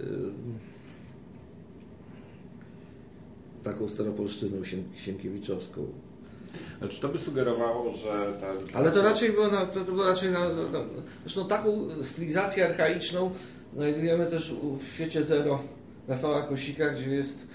E, 0.00 0.04
taką 3.66 3.88
staropolszczyzną 3.88 4.64
sien- 4.64 4.84
sienkiewiczowską. 4.96 5.86
Ale 6.80 6.90
czy 6.90 7.00
to 7.00 7.08
by 7.08 7.18
sugerowało, 7.18 7.92
że 7.92 8.32
ta... 8.40 8.78
Ale 8.78 8.90
to 8.90 9.02
raczej 9.02 9.32
było, 9.32 9.48
na, 9.48 9.66
to 9.66 9.80
było 9.80 10.04
raczej 10.04 10.30
na, 10.30 10.48
na, 10.48 10.62
na... 10.62 10.78
Zresztą 11.22 11.48
taką 11.48 11.88
stylizację 12.02 12.64
archaiczną 12.66 13.30
znajdujemy 13.76 14.26
też 14.26 14.52
u- 14.52 14.76
w 14.76 14.84
świecie 14.88 15.22
zero 15.22 15.58
Rafała 16.08 16.42
Kosika, 16.42 16.88
gdzie 16.90 17.10
jest 17.10 17.46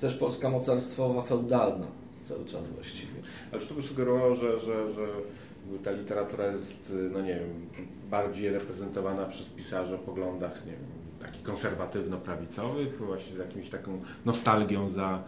też 0.00 0.14
Polska 0.14 0.50
mocarstwowa, 0.50 1.22
feudalna 1.22 1.86
cały 2.28 2.44
czas 2.44 2.68
właściwie. 2.68 3.12
Ale 3.52 3.60
czy 3.62 3.68
to 3.68 3.74
by 3.74 3.82
sugerowało, 3.82 4.34
że, 4.36 4.60
że, 4.60 4.92
że 4.94 5.06
ta 5.84 5.90
literatura 5.90 6.46
jest, 6.46 6.92
no 7.12 7.20
nie 7.20 7.34
wiem, 7.34 7.48
bardziej 8.10 8.50
reprezentowana 8.50 9.24
przez 9.26 9.48
pisarzy 9.48 9.94
o 9.94 9.98
poglądach, 9.98 10.66
nie 10.66 10.72
wiem, 10.72 10.80
takich 11.20 11.42
konserwatywno-prawicowych, 11.42 12.98
właśnie 13.06 13.36
z 13.36 13.38
jakimś 13.38 13.70
taką 13.70 14.00
nostalgią 14.24 14.88
za, 14.88 15.22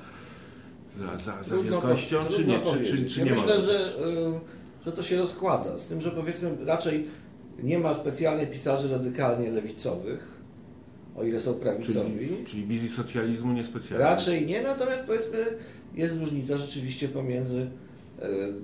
za, 0.99 1.19
za, 1.19 1.43
za 1.43 1.59
wielkością, 1.63 2.25
po- 2.25 2.33
czy 2.33 2.45
nie? 2.45 2.61
Czy, 2.63 2.85
czy, 2.85 3.11
czy 3.11 3.21
ja 3.21 3.27
nie 3.27 3.31
myślę, 3.33 3.61
że, 3.61 3.93
y, 3.99 4.85
że 4.85 4.93
to 4.93 5.03
się 5.03 5.17
rozkłada. 5.19 5.79
Z 5.79 5.87
tym, 5.87 6.01
że 6.01 6.11
powiedzmy 6.11 6.51
raczej 6.67 7.07
nie 7.63 7.79
ma 7.79 7.95
specjalnie 7.95 8.47
pisarzy 8.47 8.89
radykalnie 8.89 9.51
lewicowych, 9.51 10.35
o 11.17 11.25
ile 11.25 11.41
są 11.41 11.55
prawicowi. 11.55 12.13
Czyli, 12.19 12.45
czyli 12.47 12.65
wizji 12.67 12.89
socjalizmu 12.89 13.53
niespecjalnie. 13.53 14.05
Raczej 14.07 14.47
nie, 14.47 14.63
natomiast 14.63 15.03
powiedzmy 15.05 15.45
jest 15.95 16.19
różnica 16.21 16.57
rzeczywiście 16.57 17.09
pomiędzy 17.09 17.67
e, 18.23 18.25
mm, 18.25 18.55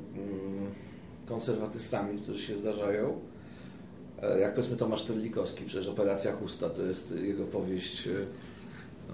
konserwatystami, 1.27 2.19
którzy 2.19 2.43
się 2.47 2.57
zdarzają. 2.57 3.21
E, 4.23 4.38
Jak 4.40 4.55
powiedzmy 4.55 4.77
Tomasz 4.77 5.03
Terlikowski, 5.03 5.64
przecież 5.64 5.88
Operacja 5.88 6.33
Chusta 6.33 6.71
to 6.71 6.83
jest 6.83 7.14
jego 7.23 7.45
powieść 7.45 8.07
e, 8.07 8.11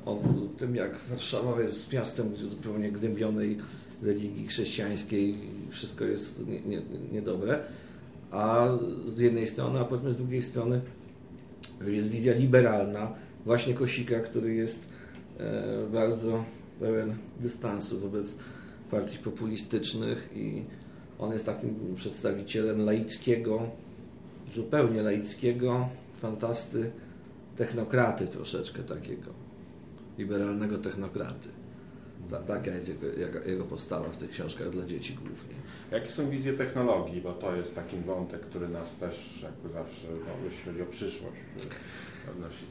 o 0.05 0.19
tym, 0.57 0.77
jak 0.77 0.99
Warszawa 1.11 1.61
jest 1.61 1.93
miastem 1.93 2.37
zupełnie 2.37 2.93
gnębionej 2.93 3.59
religii 4.03 4.47
chrześcijańskiej 4.47 5.39
wszystko 5.71 6.05
jest 6.05 6.47
nie- 6.47 6.83
niedobre. 7.13 7.59
A 8.31 8.69
z 9.09 9.19
jednej 9.19 9.47
strony, 9.47 9.81
a 9.81 9.85
powiedzmy 9.85 10.13
z 10.13 10.17
drugiej 10.17 10.43
strony 10.43 10.81
jest 11.87 12.09
wizja 12.09 12.35
liberalna 12.35 13.13
właśnie 13.45 13.75
Kosika, 13.75 14.21
który 14.21 14.55
jest 14.55 14.89
e, 15.39 15.63
bardzo 15.93 16.45
pełen 16.81 17.17
dystansu 17.41 17.99
wobec 18.01 18.37
partii 18.91 19.19
populistycznych 19.19 20.31
i 20.37 20.63
on 21.19 21.33
jest 21.33 21.47
takim 21.47 21.95
przedstawicielem 21.97 22.85
laickiego, 22.85 23.63
zupełnie 24.55 25.03
laickiego, 25.03 25.89
fantasty, 26.15 26.91
technokraty 27.57 28.27
troszeczkę 28.27 28.83
takiego, 28.83 29.31
liberalnego 30.19 30.79
technokraty. 30.79 31.49
Ta, 32.31 32.39
taka 32.39 32.71
jest 32.71 32.89
jego, 32.89 33.07
jego, 33.47 33.65
postawa 33.65 34.09
w 34.09 34.17
tych 34.17 34.31
książkach 34.31 34.71
dla 34.71 34.87
dzieci 34.87 35.15
głównie. 35.15 35.55
Jakie 35.91 36.11
są 36.11 36.31
wizje 36.31 36.53
technologii, 36.53 37.21
bo 37.21 37.33
to 37.33 37.57
jest 37.57 37.75
taki 37.75 37.97
wątek, 37.97 38.41
który 38.41 38.69
nas 38.69 38.97
też 38.97 39.41
jakby 39.43 39.69
zawsze, 39.75 40.07
no, 40.11 40.45
jeśli 40.51 40.65
chodzi 40.65 40.83
o 40.83 40.87
przyszłość, 40.87 41.37
odnosi. 42.31 42.65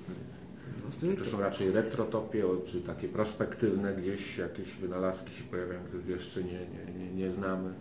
No, 0.86 0.92
z 0.92 0.96
tym, 0.96 1.18
To 1.18 1.26
są 1.26 1.40
raczej 1.40 1.72
retrotopie, 1.72 2.44
czy 2.72 2.82
takie 2.82 3.08
prospektywne 3.08 3.94
gdzieś 3.96 4.38
jakieś 4.38 4.72
wynalazki 4.76 5.34
się 5.36 5.44
pojawiają, 5.44 5.80
których 5.88 6.08
jeszcze 6.08 6.44
nie, 6.44 6.52
nie, 6.60 7.00
nie, 7.00 7.12
nie 7.14 7.32
znamy. 7.32 7.74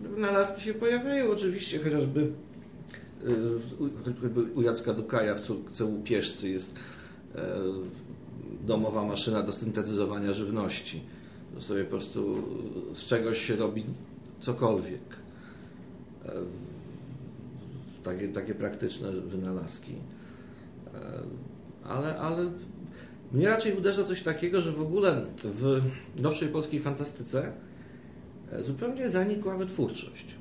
Wynalazki 0.00 0.60
się 0.62 0.74
pojawiają 0.74 1.30
oczywiście, 1.30 1.78
chociażby 1.84 2.20
y, 2.20 3.82
u- 3.84 4.04
choćby 4.04 4.42
u 4.42 4.62
Jacka 4.62 4.94
Dukaja 4.94 5.34
w 5.34 5.40
córce 5.40 5.84
łupieżcy 5.84 6.48
jest 6.48 6.74
domowa 8.66 9.04
maszyna 9.04 9.42
do 9.42 9.52
syntetyzowania 9.52 10.32
żywności. 10.32 11.00
To 11.54 11.60
sobie 11.60 11.84
po 11.84 11.90
prostu 11.90 12.36
z 12.92 13.04
czegoś 13.04 13.38
się 13.46 13.56
robi 13.56 13.84
cokolwiek. 14.40 15.00
E, 16.26 16.32
Takie, 18.04 18.28
takie 18.28 18.54
praktyczne 18.54 19.12
wynalazki. 19.12 19.92
E, 20.94 20.98
Ale, 21.84 22.18
ale 22.18 22.50
mnie 23.32 23.48
raczej 23.48 23.76
uderza 23.76 24.04
coś 24.04 24.22
takiego, 24.22 24.60
że 24.60 24.72
w 24.72 24.80
ogóle 24.80 25.26
w 25.44 25.80
nowszej 26.22 26.48
polskiej 26.48 26.80
fantastyce 26.80 27.52
e, 28.52 28.62
zupełnie 28.62 29.10
zanikła 29.10 29.56
wytwórczość. 29.56 30.34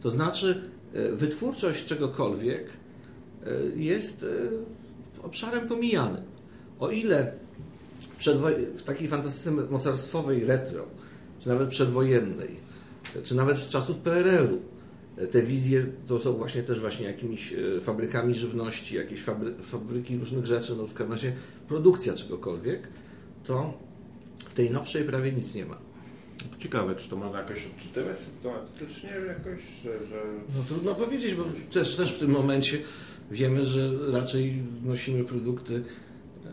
To 0.00 0.10
znaczy, 0.10 0.62
e, 0.94 1.12
wytwórczość 1.12 1.84
czegokolwiek 1.84 2.66
e, 2.66 3.50
jest 3.76 4.22
e, 4.22 4.26
obszarem 5.24 5.68
pomijanym. 5.68 6.22
O 6.80 6.90
ile 6.90 7.32
w, 8.00 8.16
przedwo- 8.16 8.76
w 8.76 8.82
takiej 8.82 9.08
fantastyce 9.08 9.50
mocarstwowej 9.50 10.46
retro, 10.46 10.86
czy 11.40 11.48
nawet 11.48 11.68
przedwojennej, 11.68 12.56
czy 13.24 13.34
nawet 13.34 13.58
z 13.58 13.68
czasów 13.68 13.98
PRL-u, 13.98 14.58
te 15.30 15.42
wizje 15.42 15.86
to 16.06 16.20
są 16.20 16.32
właśnie 16.32 16.62
też 16.62 16.80
właśnie 16.80 17.06
jakimiś 17.06 17.52
e, 17.52 17.80
fabrykami 17.80 18.34
żywności, 18.34 18.96
jakieś 18.96 19.22
fabry, 19.22 19.54
fabryki 19.54 20.18
różnych 20.18 20.46
rzeczy, 20.46 20.76
no 20.76 20.86
w 20.86 20.94
każdym 20.94 21.12
razie 21.12 21.32
produkcja 21.68 22.14
czegokolwiek, 22.14 22.88
to 23.44 23.74
w 24.38 24.54
tej 24.54 24.70
nowszej 24.70 25.04
prawie 25.04 25.32
nic 25.32 25.54
nie 25.54 25.66
ma. 25.66 25.78
Ciekawe, 26.58 26.94
czy 26.94 27.08
to 27.08 27.16
można 27.16 27.38
jakoś 27.38 27.66
odczytywać 27.66 28.18
systematycznie 28.18 29.10
jakoś, 29.26 29.60
że... 29.84 30.06
że... 30.06 30.22
No 30.56 30.64
trudno 30.68 30.94
powiedzieć, 30.94 31.34
bo 31.34 31.44
też, 31.70 31.96
też 31.96 32.14
w 32.14 32.18
tym 32.18 32.30
momencie 32.30 32.78
wiemy, 33.30 33.64
że 33.64 33.90
raczej 34.12 34.62
nosimy 34.84 35.24
produkty 35.24 35.84
e, 36.44 36.48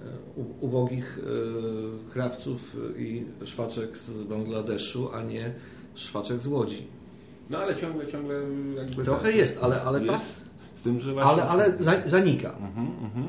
ubogich 0.62 1.19
e, 1.19 2.12
krawców 2.13 2.77
i 2.97 3.23
szwaczek 3.45 3.97
z 3.97 4.23
Bangladeszu, 4.23 5.10
a 5.13 5.23
nie 5.23 5.53
szwaczek 5.95 6.41
z 6.41 6.47
Łodzi. 6.47 6.88
No 7.49 7.57
ale 7.57 7.75
ciągle, 7.75 8.07
ciągle 8.07 8.36
jakby... 8.75 9.03
Trochę 9.03 9.23
tak, 9.23 9.36
jest, 9.36 9.63
ale, 9.63 9.84
ale 9.84 10.03
jest, 10.03 10.41
Z 10.79 10.84
tym, 10.84 11.01
że 11.01 11.13
właśnie... 11.13 11.31
Ale, 11.31 11.43
ale 11.43 11.73
zanika. 12.05 12.49
Mhm, 12.49 12.88
mhm. 13.03 13.25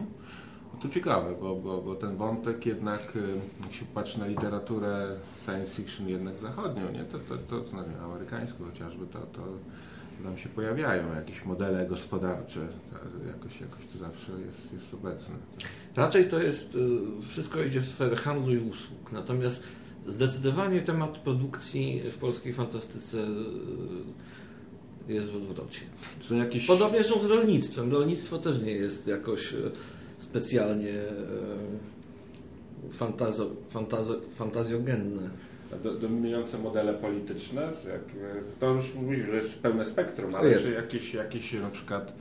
No 0.75 0.81
to 0.83 0.89
ciekawe, 0.89 1.35
bo, 1.41 1.57
bo, 1.57 1.83
bo 1.83 1.95
ten 1.95 2.17
wątek 2.17 2.67
jednak, 2.67 3.17
y, 3.17 3.41
jak 3.65 3.75
się 3.75 3.85
patrzy 3.95 4.21
na 4.21 4.27
literaturę 4.27 5.17
science 5.45 5.75
fiction 5.75 6.09
jednak 6.09 6.39
zachodnią, 6.39 6.93
nie? 6.93 7.05
To, 7.05 7.19
to, 7.19 7.37
to, 7.37 7.61
to 7.61 7.69
znaczy 7.69 7.91
amerykańską 8.05 8.65
chociażby, 8.65 9.07
to, 9.07 9.19
to 9.19 9.43
nam 10.25 10.39
się 10.39 10.49
pojawiają 10.49 11.15
jakieś 11.15 11.45
modele 11.45 11.87
gospodarcze, 11.87 12.61
jakoś, 13.27 13.61
jakoś 13.61 13.87
to 13.93 13.99
zawsze 13.99 14.33
jest, 14.33 14.73
jest 14.73 14.95
obecne. 14.95 15.35
Raczej 15.97 16.29
to 16.29 16.43
jest, 16.43 16.75
y, 16.75 16.79
wszystko 17.29 17.63
idzie 17.63 17.81
w 17.81 17.87
sferę 17.87 18.17
handlu 18.17 18.55
i 18.55 18.59
usług, 18.59 19.13
natomiast 19.13 19.63
Zdecydowanie 20.07 20.83
temat 20.83 21.19
produkcji 21.19 22.03
w 22.11 22.15
polskiej 22.15 22.53
fantastyce 22.53 23.19
e, 25.09 25.13
jest 25.13 25.31
w 25.31 25.37
odwrocie. 25.37 25.81
Są 26.21 26.37
jakieś... 26.37 26.67
Podobnie 26.67 27.05
są 27.05 27.21
z 27.21 27.25
rolnictwem. 27.25 27.93
Rolnictwo 27.93 28.39
też 28.39 28.63
nie 28.63 28.73
jest 28.73 29.07
jakoś 29.07 29.55
e, 29.55 29.57
specjalnie 30.19 30.95
fantazo, 32.91 33.51
fantazo, 33.69 34.21
fantazjogenne. 34.35 35.31
Dominujące 36.01 36.59
modele 36.59 36.95
polityczne, 36.95 37.69
to 38.61 38.71
już 38.71 38.95
mówisz, 38.95 39.27
że 39.27 39.37
jest 39.37 39.63
pełne 39.63 39.87
spektrum, 39.87 40.35
ale 40.35 40.51
jest. 40.51 40.67
czy 40.67 40.73
jakieś, 40.73 41.15
jakieś 41.15 41.53
na 41.53 41.71
przykład 41.71 42.13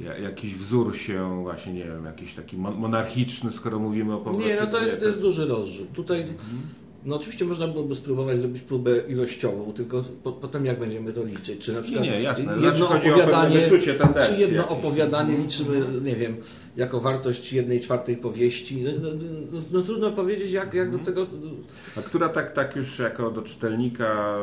jakiś 0.00 0.54
wzór 0.54 0.96
się 0.96 1.42
właśnie, 1.42 1.72
nie 1.72 1.84
wiem, 1.84 2.04
jakiś 2.04 2.34
taki 2.34 2.56
monarchiczny, 2.56 3.52
skoro 3.52 3.78
mówimy 3.78 4.14
o 4.14 4.18
powrocie... 4.18 4.48
Nie, 4.48 4.60
no 4.60 4.66
to 4.66 4.80
jest, 4.80 5.00
to 5.00 5.06
jest 5.06 5.20
duży 5.20 5.46
rozrzut. 5.46 5.92
Tutaj, 5.92 6.20
mhm. 6.20 6.62
No 7.04 7.16
oczywiście 7.16 7.44
można 7.44 7.68
byłoby 7.68 7.94
spróbować 7.94 8.38
zrobić 8.38 8.62
próbę 8.62 8.98
ilościową, 9.08 9.72
tylko 9.72 10.04
po, 10.22 10.32
potem 10.32 10.66
jak 10.66 10.78
będziemy 10.78 11.12
to 11.12 11.24
liczyć? 11.24 11.64
Czy 11.64 11.72
na 11.72 11.82
przykład 11.82 12.04
nie, 12.04 12.22
jasne. 12.22 12.54
jedno 12.54 12.86
znaczy, 12.86 13.08
opowiadanie, 13.08 13.68
czy 14.28 14.36
jedno 14.36 14.68
opowiadanie 14.68 15.34
mhm. 15.36 15.42
liczymy, 15.42 16.00
nie 16.02 16.16
wiem, 16.16 16.36
jako 16.76 17.00
wartość 17.00 17.52
jednej 17.52 17.80
czwartej 17.80 18.16
powieści. 18.16 18.82
No, 18.82 18.90
no, 19.02 19.08
no, 19.52 19.60
no 19.72 19.82
trudno 19.82 20.12
powiedzieć, 20.12 20.52
jak, 20.52 20.74
jak 20.74 20.90
do 20.90 20.98
mhm. 20.98 21.04
tego... 21.04 21.26
A 21.96 22.02
która 22.02 22.28
tak, 22.28 22.52
tak 22.52 22.76
już 22.76 22.98
jako 22.98 23.30
do 23.30 23.42
czytelnika, 23.42 24.38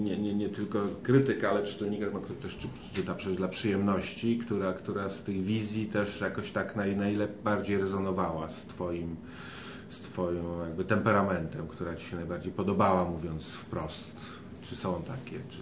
nie, 0.00 0.18
nie, 0.18 0.34
nie 0.34 0.48
tylko 0.48 0.86
krytyka, 1.02 1.50
ale 1.50 1.66
czytelnika, 1.66 2.06
który 2.06 2.40
też 2.40 2.58
czyta 2.92 3.14
przecież 3.14 3.36
dla 3.36 3.48
przyjemności, 3.48 4.38
która, 4.38 4.72
która 4.72 5.08
z 5.08 5.22
tych 5.22 5.44
wizji 5.44 5.86
też 5.86 6.20
jakoś 6.20 6.50
tak 6.52 6.76
naj, 6.76 6.96
najbardziej 6.96 7.78
rezonowała 7.78 8.48
z 8.48 8.66
Twoim 8.66 9.16
z 9.98 10.00
Twoim 10.00 10.44
jakby 10.64 10.84
temperamentem, 10.84 11.68
która 11.68 11.96
Ci 11.96 12.06
się 12.06 12.16
najbardziej 12.16 12.52
podobała, 12.52 13.04
mówiąc 13.04 13.44
wprost. 13.44 14.12
Czy 14.62 14.76
są 14.76 15.02
takie, 15.02 15.36
czy 15.36 15.58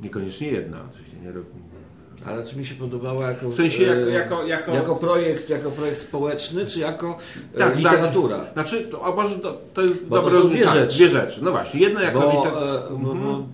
niekoniecznie 0.00 0.48
jedna, 0.48 0.78
oczywiście 0.90 1.16
nie, 1.16 1.32
ale 2.26 2.44
czy 2.44 2.58
mi 2.58 2.66
się 2.66 2.74
podobała 2.74 3.28
jako, 3.28 3.48
w 3.48 3.54
sensie 3.54 3.82
jako, 3.82 4.10
e, 4.10 4.10
jako, 4.10 4.46
jako... 4.46 4.74
jako 4.74 4.96
projekt, 4.96 5.50
jako 5.50 5.70
projekt 5.70 6.00
społeczny, 6.00 6.66
czy 6.66 6.80
jako 6.80 7.16
e, 7.54 7.58
tak, 7.58 7.68
tak, 7.68 7.76
literatura? 7.76 8.38
Tak. 8.38 8.52
Znaczy, 8.52 8.84
to, 8.84 9.04
a 9.04 9.16
może 9.16 9.38
to, 9.38 9.58
to 9.74 9.82
jest 9.82 10.04
bo 10.04 10.16
dobre, 10.16 10.32
to 10.32 10.42
są 10.42 10.48
dwie 10.48 10.64
tak, 10.64 10.74
rzeczy. 10.74 10.96
Dwie 10.96 11.08
rzeczy. 11.08 11.44
No 11.44 11.50
właśnie, 11.50 11.80
jedna 11.80 12.02
jako 12.02 12.20
bo, 12.20 12.26
literatura. 12.26 12.72
E, 12.72 12.90
bo, 12.90 13.12
mhm. 13.12 13.22
bo 13.22 13.44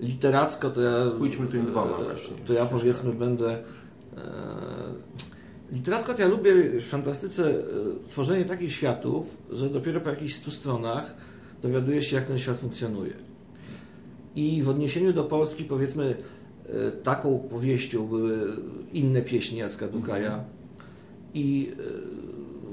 literacko 0.00 0.70
to 0.70 0.80
ja. 0.80 0.90
Pójdźmy 1.18 1.46
tu 1.46 1.62
dwoma 1.62 1.96
właśnie. 1.96 2.36
To 2.46 2.52
ja 2.52 2.66
powiedzmy 2.66 3.12
będę. 3.12 3.50
E, 3.52 3.58
literacko 5.72 6.14
ja 6.18 6.26
lubię 6.26 6.80
w 6.80 6.84
fantastyce 6.84 7.54
tworzenie 8.08 8.44
takich 8.44 8.72
światów, 8.72 9.42
że 9.52 9.70
dopiero 9.70 10.00
po 10.00 10.10
jakichś 10.10 10.34
stu 10.34 10.50
stronach 10.50 11.14
dowiaduje 11.62 12.02
się, 12.02 12.16
jak 12.16 12.26
ten 12.26 12.38
świat 12.38 12.56
funkcjonuje. 12.56 13.12
I 14.36 14.62
w 14.62 14.68
odniesieniu 14.68 15.12
do 15.12 15.24
Polski, 15.24 15.64
powiedzmy, 15.64 16.16
E, 16.68 16.90
taką 16.90 17.38
powieścią 17.38 18.06
były 18.06 18.56
inne 18.92 19.22
pieśni 19.22 19.58
Jacka 19.58 19.88
Dukaja. 19.88 20.44
I 21.34 21.72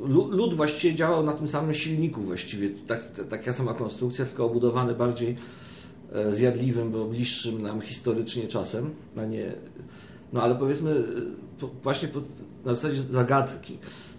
e, 0.03 0.07
lud 0.07 0.53
właściwie 0.53 0.95
działał 0.95 1.23
na 1.23 1.33
tym 1.33 1.47
samym 1.47 1.73
silniku 1.73 2.21
właściwie, 2.21 2.69
tak, 2.87 3.03
taka 3.29 3.53
sama 3.53 3.73
konstrukcja, 3.73 4.25
tylko 4.25 4.45
obudowany 4.45 4.93
bardziej 4.93 5.35
e, 6.13 6.35
zjadliwym, 6.35 6.91
bo 6.91 7.05
bliższym 7.05 7.61
nam 7.61 7.81
historycznie 7.81 8.47
czasem, 8.47 8.89
a 9.17 9.25
nie... 9.25 9.53
No 10.33 10.41
ale 10.41 10.55
powiedzmy 10.55 11.03
właśnie 11.83 12.09
na 12.65 12.73
zasadzie 12.73 13.01
zagadki. 13.01 13.77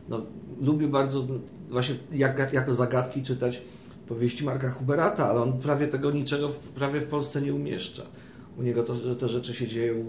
No, 0.09 0.22
lubię 0.61 0.88
bardzo 0.88 1.27
właśnie 1.68 1.94
jak, 2.12 2.53
jako 2.53 2.75
zagadki 2.75 3.22
czytać 3.22 3.62
powieści 4.09 4.44
Marka 4.44 4.70
Huberata, 4.70 5.31
ale 5.31 5.40
on 5.40 5.59
prawie 5.59 5.88
tego 5.88 6.11
niczego 6.11 6.49
w, 6.49 6.59
prawie 6.59 7.01
w 7.01 7.07
Polsce 7.07 7.42
nie 7.42 7.55
umieszcza 7.55 8.03
u 8.59 8.62
niego 8.62 8.83
to, 8.83 8.94
że 8.94 9.16
te 9.16 9.29
rzeczy 9.29 9.55
się 9.55 9.66
dzieją 9.66 9.94
e, 9.94 10.05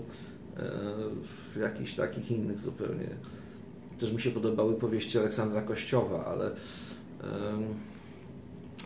w 1.23 1.57
jakichś 1.61 1.93
takich 1.93 2.31
innych 2.31 2.59
zupełnie. 2.59 3.09
Też 3.99 4.11
mi 4.11 4.21
się 4.21 4.31
podobały 4.31 4.73
powieści 4.75 5.19
Aleksandra 5.19 5.61
Kościowa, 5.61 6.25
ale, 6.25 6.51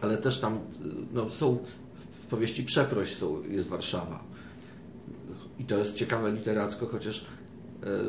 ale 0.01 0.17
też 0.17 0.39
tam 0.39 0.59
no, 1.13 1.29
są 1.29 1.57
w 2.23 2.25
powieści 2.25 2.63
Przeproś 2.63 3.15
są, 3.15 3.43
jest 3.43 3.67
Warszawa. 3.67 4.23
I 5.59 5.63
to 5.63 5.77
jest 5.77 5.95
ciekawe 5.95 6.31
literacko, 6.31 6.85
chociaż, 6.87 7.25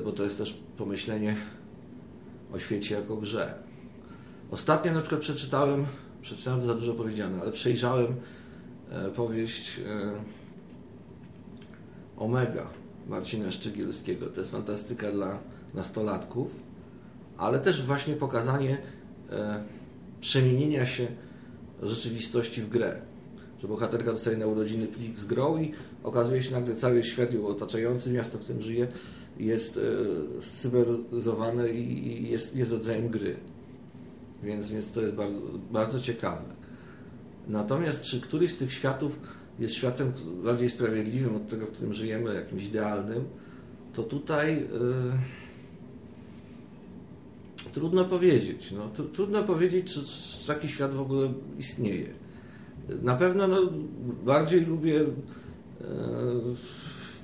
bo 0.04 0.12
to 0.12 0.24
jest 0.24 0.38
też 0.38 0.60
pomyślenie 0.76 1.36
o 2.52 2.58
świecie 2.58 2.94
jako 2.94 3.16
grze. 3.16 3.54
Ostatnio 4.50 4.92
na 4.92 5.00
przykład 5.00 5.20
przeczytałem, 5.20 5.86
przeczytałem 6.22 6.60
to 6.60 6.66
za 6.66 6.74
dużo 6.74 6.94
powiedziane, 6.94 7.40
ale 7.42 7.52
przejrzałem 7.52 8.14
e, 8.90 9.10
powieść 9.10 9.80
Omega 12.16 12.66
Marcina 13.08 13.50
Szczygielskiego. 13.50 14.26
To 14.26 14.40
jest 14.40 14.50
fantastyka 14.50 15.10
dla 15.10 15.38
nastolatków, 15.74 16.62
ale 17.36 17.58
też 17.58 17.82
właśnie 17.86 18.14
pokazanie 18.14 18.78
e, 19.30 19.64
przemienienia 20.20 20.86
się 20.86 21.06
rzeczywistości 21.82 22.62
w 22.62 22.68
grę. 22.68 23.00
Że 23.62 23.68
bohaterka 23.68 24.12
dostaje 24.12 24.36
na 24.36 24.46
urodziny 24.46 24.86
plik 24.86 25.18
z 25.18 25.24
grą 25.24 25.58
i 25.58 25.72
okazuje 26.04 26.42
się 26.42 26.52
nagle 26.52 26.76
cały 26.76 27.04
świat 27.04 27.34
ją 27.34 27.46
otaczający, 27.46 28.12
miasto, 28.12 28.38
w 28.38 28.40
którym 28.40 28.62
żyje, 28.62 28.88
jest 29.38 29.76
e, 29.76 30.42
scyberyzowane 30.42 31.70
i 31.70 32.30
jest, 32.30 32.56
jest 32.56 32.72
rodzajem 32.72 33.08
gry. 33.08 33.36
Więc, 34.42 34.68
więc 34.68 34.92
to 34.92 35.00
jest 35.00 35.14
bardzo, 35.14 35.38
bardzo 35.70 36.00
ciekawe. 36.00 36.42
Natomiast 37.48 38.02
czy 38.02 38.20
któryś 38.20 38.52
z 38.52 38.56
tych 38.56 38.72
światów 38.72 39.18
jest 39.58 39.74
światem 39.74 40.12
bardziej 40.44 40.68
sprawiedliwym 40.68 41.36
od 41.36 41.48
tego, 41.48 41.66
w 41.66 41.70
którym 41.70 41.92
żyjemy, 41.92 42.34
jakimś 42.34 42.64
idealnym, 42.64 43.24
to 43.92 44.02
tutaj 44.02 44.56
yy, 44.56 45.12
trudno 47.72 48.04
powiedzieć. 48.04 48.72
No, 48.72 49.04
trudno 49.12 49.44
powiedzieć, 49.44 49.94
czy, 49.94 50.00
czy, 50.04 50.46
taki 50.46 50.68
świat 50.68 50.94
w 50.94 51.00
ogóle 51.00 51.32
istnieje. 51.58 52.08
Na 53.02 53.16
pewno 53.16 53.46
no, 53.46 53.72
bardziej 54.24 54.60
lubię 54.60 55.04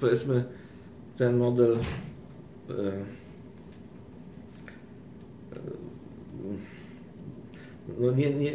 powiedzmy 0.00 0.44
ten 1.16 1.36
model 1.36 1.78
yy, 2.68 2.74
no 7.98 8.10
nie, 8.12 8.30
nie 8.30 8.52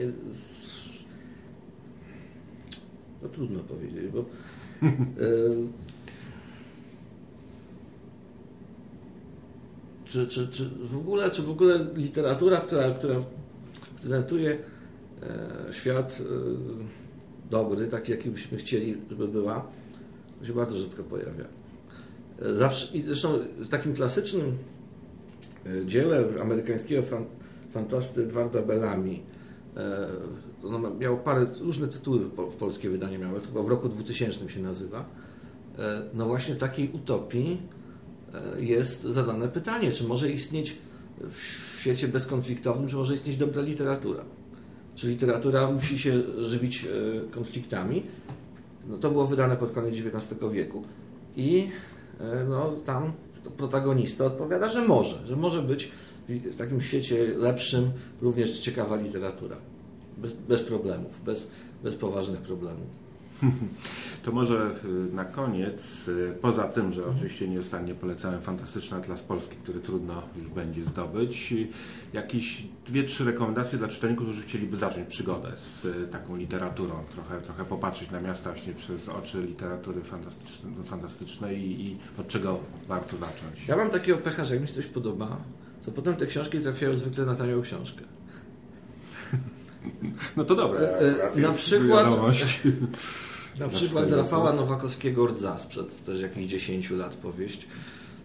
no 3.23 3.29
trudno 3.29 3.59
powiedzieć, 3.59 4.07
bo 4.11 4.19
e, 4.19 4.23
czy, 10.05 10.27
czy, 10.27 10.47
czy 10.47 10.69
w 10.69 10.97
ogóle, 10.97 11.31
czy 11.31 11.41
w 11.41 11.49
ogóle 11.49 11.87
literatura, 11.95 12.57
która, 12.57 12.91
która 12.91 13.15
prezentuje 13.99 14.57
e, 15.21 15.73
świat 15.73 16.21
e, 16.21 16.23
dobry, 17.49 17.87
taki 17.87 18.11
jaki 18.11 18.29
byśmy 18.29 18.57
chcieli, 18.57 18.97
żeby 19.09 19.27
była, 19.27 19.67
to 20.43 20.47
się 20.47 20.53
bardzo 20.53 20.77
rzadko 20.77 21.03
pojawia. 21.03 21.45
Zawsze, 22.55 22.97
i 22.97 23.01
zresztą 23.01 23.39
w 23.57 23.67
takim 23.67 23.93
klasycznym 23.93 24.57
dziele 25.85 26.25
amerykańskiego 26.41 27.03
fan, 27.03 27.25
fantasty 27.71 28.23
Edwarda 28.23 28.61
Bellamy, 28.61 29.19
ono 30.63 30.95
miało 30.95 31.17
parę, 31.17 31.45
różne 31.61 31.87
tytuły 31.87 32.19
w 32.19 32.55
polskie 32.59 32.89
wydanie 32.89 33.17
miało, 33.17 33.39
chyba 33.39 33.63
w 33.63 33.67
roku 33.67 33.89
2000 33.89 34.49
się 34.49 34.61
nazywa. 34.61 35.05
no 36.13 36.25
właśnie 36.25 36.55
takiej 36.55 36.91
utopii 36.91 37.61
jest 38.57 39.03
zadane 39.03 39.47
pytanie, 39.47 39.91
czy 39.91 40.03
może 40.03 40.31
istnieć 40.31 40.77
w 41.29 41.79
świecie 41.79 42.07
bezkonfliktowym, 42.07 42.87
czy 42.87 42.95
może 42.95 43.13
istnieć 43.13 43.37
dobra 43.37 43.61
literatura. 43.61 44.23
Czy 44.95 45.07
literatura 45.07 45.71
musi 45.71 45.99
się 45.99 46.21
żywić 46.43 46.87
konfliktami? 47.31 48.03
No 48.87 48.97
to 48.97 49.11
było 49.11 49.27
wydane 49.27 49.57
pod 49.57 49.71
koniec 49.71 49.93
XIX 49.93 50.51
wieku. 50.51 50.83
I 51.35 51.69
no, 52.49 52.71
tam 52.85 53.11
protagonista 53.57 54.25
odpowiada, 54.25 54.69
że 54.69 54.87
może, 54.87 55.27
że 55.27 55.35
może 55.35 55.61
być 55.61 55.91
w 56.29 56.55
takim 56.57 56.81
świecie 56.81 57.27
lepszym 57.37 57.91
również 58.21 58.59
ciekawa 58.59 58.95
literatura. 58.95 59.57
Bez, 60.17 60.31
bez 60.31 60.63
problemów, 60.63 61.23
bez, 61.25 61.47
bez 61.83 61.95
poważnych 61.95 62.41
problemów. 62.41 63.02
To 64.23 64.31
może 64.31 64.75
y, 64.85 65.15
na 65.15 65.25
koniec, 65.25 66.07
y, 66.07 66.33
poza 66.41 66.63
tym, 66.63 66.91
że 66.91 67.05
oczywiście 67.05 67.47
nieustannie 67.47 67.95
polecałem 67.95 68.41
fantastyczny 68.41 68.97
Atlas 68.97 69.21
Polski, 69.21 69.55
który 69.55 69.79
trudno 69.79 70.21
już 70.35 70.47
będzie 70.47 70.85
zdobyć, 70.85 71.51
y, 71.51 71.67
jakieś 72.13 72.63
dwie, 72.85 73.03
trzy 73.03 73.23
rekomendacje 73.25 73.77
dla 73.79 73.87
czytelników, 73.87 74.25
którzy 74.27 74.41
chcieliby 74.41 74.77
zacząć 74.77 75.07
przygodę 75.07 75.51
z 75.57 75.87
taką 76.11 76.35
literaturą, 76.35 77.03
trochę, 77.11 77.41
trochę 77.41 77.65
popatrzeć 77.65 78.11
na 78.11 78.21
miasta 78.21 78.51
właśnie 78.51 78.73
przez 78.73 79.09
oczy 79.09 79.41
literatury 79.41 80.01
fantastycznej, 80.01 80.73
fantastycznej 80.85 81.59
i, 81.61 81.85
i 81.85 81.97
od 82.17 82.27
czego 82.27 82.59
warto 82.87 83.17
zacząć. 83.17 83.67
Ja 83.67 83.75
mam 83.75 83.89
takiego 83.89 84.17
pecha, 84.17 84.45
że 84.45 84.53
jak 84.53 84.61
mi 84.61 84.67
się 84.67 84.73
coś 84.73 84.85
podoba, 84.85 85.37
to 85.85 85.91
potem 85.91 86.15
te 86.15 86.25
książki 86.25 86.59
trafiają 86.59 86.97
zwykle 86.97 87.25
na 87.25 87.35
tanią 87.35 87.61
książkę. 87.61 88.01
No 90.37 90.45
to 90.45 90.55
dobre. 90.55 90.79
E, 90.79 91.33
e, 91.33 91.39
na 91.47 91.51
przykład, 91.51 92.07
na 93.59 93.67
przykład 93.67 94.11
Rafała 94.11 94.53
Nowakowskiego 94.53 95.27
Rdza 95.27 95.59
sprzed 95.59 96.05
też 96.05 96.21
jakichś 96.21 96.45
10 96.45 96.89
lat 96.89 97.15
powieść. 97.15 97.67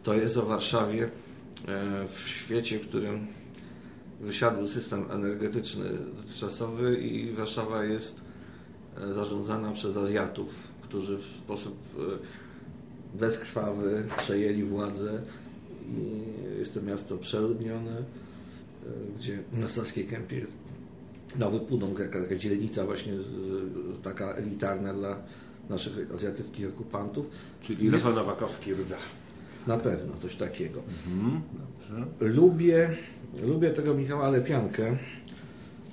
To 0.03 0.15
jest 0.15 0.37
o 0.37 0.43
Warszawie 0.43 1.05
e, 1.05 2.09
w 2.09 2.29
świecie, 2.29 2.79
w 2.79 2.89
którym 2.89 3.27
wysiadł 4.21 4.67
system 4.67 5.05
energetyczny 5.11 5.85
dotychczasowy 6.17 6.97
i 6.97 7.33
Warszawa 7.33 7.85
jest 7.85 8.21
zarządzana 9.13 9.73
przez 9.73 9.97
Azjatów, 9.97 10.63
którzy 10.83 11.19
w 11.19 11.25
sposób 11.25 11.77
bezkrwawy 13.15 14.07
przejęli 14.17 14.63
władzę 14.63 15.23
i 15.89 16.23
jest 16.59 16.75
to 16.75 16.83
miasto 16.83 17.19
przeludnione, 17.19 18.03
gdzie 19.19 19.39
na 19.53 19.69
Saskiej 19.69 20.07
Kępie 20.07 20.37
jest 20.37 20.53
Nowy 21.37 21.61
Pudong, 21.61 21.99
jaka, 21.99 22.21
taka 22.21 22.37
dzielnica 22.37 22.85
właśnie 22.85 23.13
taka 24.03 24.33
elitarna 24.35 24.95
dla 24.95 25.17
naszych 25.71 26.13
azjatyckich 26.15 26.69
okupantów. 26.69 27.31
Czyli 27.63 27.91
Rafał 27.91 28.15
Nowakowski 28.15 28.75
rdza. 28.75 28.97
Na 29.67 29.77
pewno, 29.77 30.15
coś 30.23 30.37
takiego. 30.37 30.83
Mhm, 31.07 31.43
lubię, 32.21 32.91
lubię 33.43 33.71
tego 33.71 33.95
Michała 33.95 34.31
Lepiankę. 34.31 34.97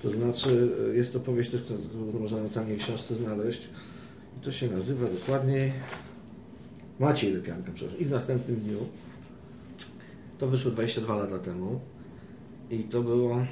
To 0.01 0.09
znaczy, 0.09 0.69
jest 0.93 1.13
to 1.13 1.19
powieść 1.19 1.51
też, 1.51 1.61
którą 1.61 2.19
można 2.19 2.43
na 2.43 2.49
taniej 2.49 2.77
książce 2.77 3.15
znaleźć. 3.15 3.69
I 4.37 4.45
to 4.45 4.51
się 4.51 4.67
nazywa 4.67 5.07
dokładniej 5.07 5.73
Maciej 6.99 7.33
Lepianka, 7.33 7.71
przepraszam. 7.75 8.01
I 8.01 8.05
w 8.05 8.11
następnym 8.11 8.59
dniu. 8.59 8.77
To 10.37 10.47
wyszło 10.47 10.71
22 10.71 11.15
lata 11.15 11.39
temu. 11.39 11.79
I 12.69 12.79
to 12.79 13.01
było 13.01 13.33
mm, 13.33 13.45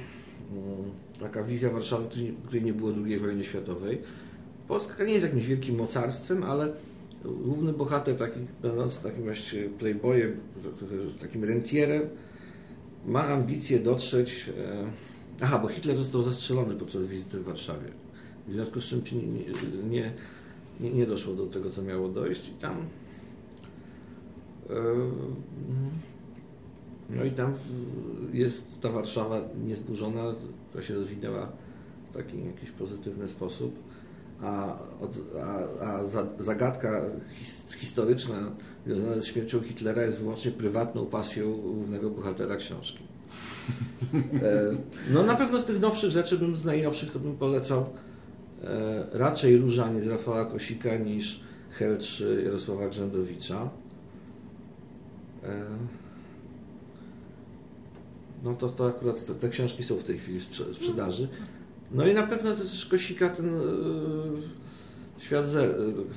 taka 1.20 1.42
wizja 1.42 1.70
Warszawy, 1.70 2.08
której 2.46 2.64
nie 2.64 2.72
było 2.72 2.92
II 3.04 3.18
wojny 3.18 3.44
światowej. 3.44 3.98
Polska 4.68 5.04
nie 5.04 5.12
jest 5.12 5.24
jakimś 5.24 5.46
wielkim 5.46 5.76
mocarstwem, 5.76 6.42
ale 6.42 6.72
główny 7.24 7.72
bohater, 7.72 8.16
taki, 8.16 8.40
będący 8.62 9.02
takim 9.02 9.22
właśnie 9.22 9.62
playboyem, 9.78 10.40
takim 11.20 11.44
rentierem, 11.44 12.02
ma 13.06 13.28
ambicje 13.28 13.78
dotrzeć... 13.78 14.50
E, 14.58 14.86
aha, 15.42 15.58
bo 15.58 15.68
Hitler 15.68 15.96
został 15.96 16.22
zastrzelony 16.22 16.74
podczas 16.74 17.06
wizyty 17.06 17.38
w 17.38 17.44
Warszawie. 17.44 17.88
W 18.48 18.52
związku 18.52 18.80
z 18.80 18.84
czym 18.84 19.02
nie, 19.90 20.12
nie, 20.80 20.90
nie 20.90 21.06
doszło 21.06 21.34
do 21.34 21.46
tego, 21.46 21.70
co 21.70 21.82
miało 21.82 22.08
dojść. 22.08 22.48
I 22.48 22.52
tam 22.52 22.76
e, 24.70 24.74
no 27.10 27.24
i 27.24 27.30
tam 27.30 27.54
jest 28.32 28.80
ta 28.80 28.90
Warszawa 28.90 29.40
niezburzona, 29.66 30.34
która 30.74 30.86
się 30.86 30.94
rozwinęła 30.94 31.52
w 32.10 32.14
taki 32.16 32.44
jakiś 32.46 32.70
pozytywny 32.70 33.28
sposób, 33.28 33.78
a, 34.42 34.78
a, 35.42 35.84
a 35.86 36.00
zagadka 36.38 37.02
historyczna 37.68 38.52
związana 38.86 39.14
ze 39.14 39.22
śmiercią 39.22 39.60
Hitlera 39.60 40.02
jest 40.02 40.16
wyłącznie 40.16 40.50
prywatną 40.50 41.06
pasją 41.06 41.52
głównego 41.52 42.10
bohatera 42.10 42.56
książki. 42.56 42.98
E, 44.42 44.76
no 45.10 45.22
na 45.22 45.34
pewno 45.34 45.60
z 45.60 45.64
tych 45.64 45.80
nowszych 45.80 46.10
rzeczy, 46.10 46.38
bym 46.38 46.56
z 46.56 46.64
najnowszych, 46.64 47.10
to 47.10 47.18
bym 47.18 47.36
polecał 47.36 47.86
e, 48.64 49.06
raczej 49.12 49.56
Różanie 49.56 50.00
z 50.00 50.06
Rafała 50.06 50.44
Kosika 50.44 50.96
niż 50.96 51.40
Hel 51.70 51.98
3 51.98 52.42
Jarosława 52.44 52.88
Grzędowicza. 52.88 53.70
E, 58.44 58.48
no 58.48 58.54
to, 58.54 58.68
to 58.68 58.88
akurat 58.88 59.26
te, 59.26 59.34
te, 59.34 59.48
książki 59.48 59.82
są 59.82 59.96
w 59.96 60.02
tej 60.02 60.18
chwili 60.18 60.40
w 60.40 60.74
sprzedaży. 60.74 61.28
No 61.92 62.06
i 62.06 62.14
na 62.14 62.22
pewno 62.22 62.54
też 62.54 62.86
Kosika 62.86 63.28
ten 63.28 63.46
yy, 63.46 64.42
Świat 65.18 65.48
Zero, 65.48 65.74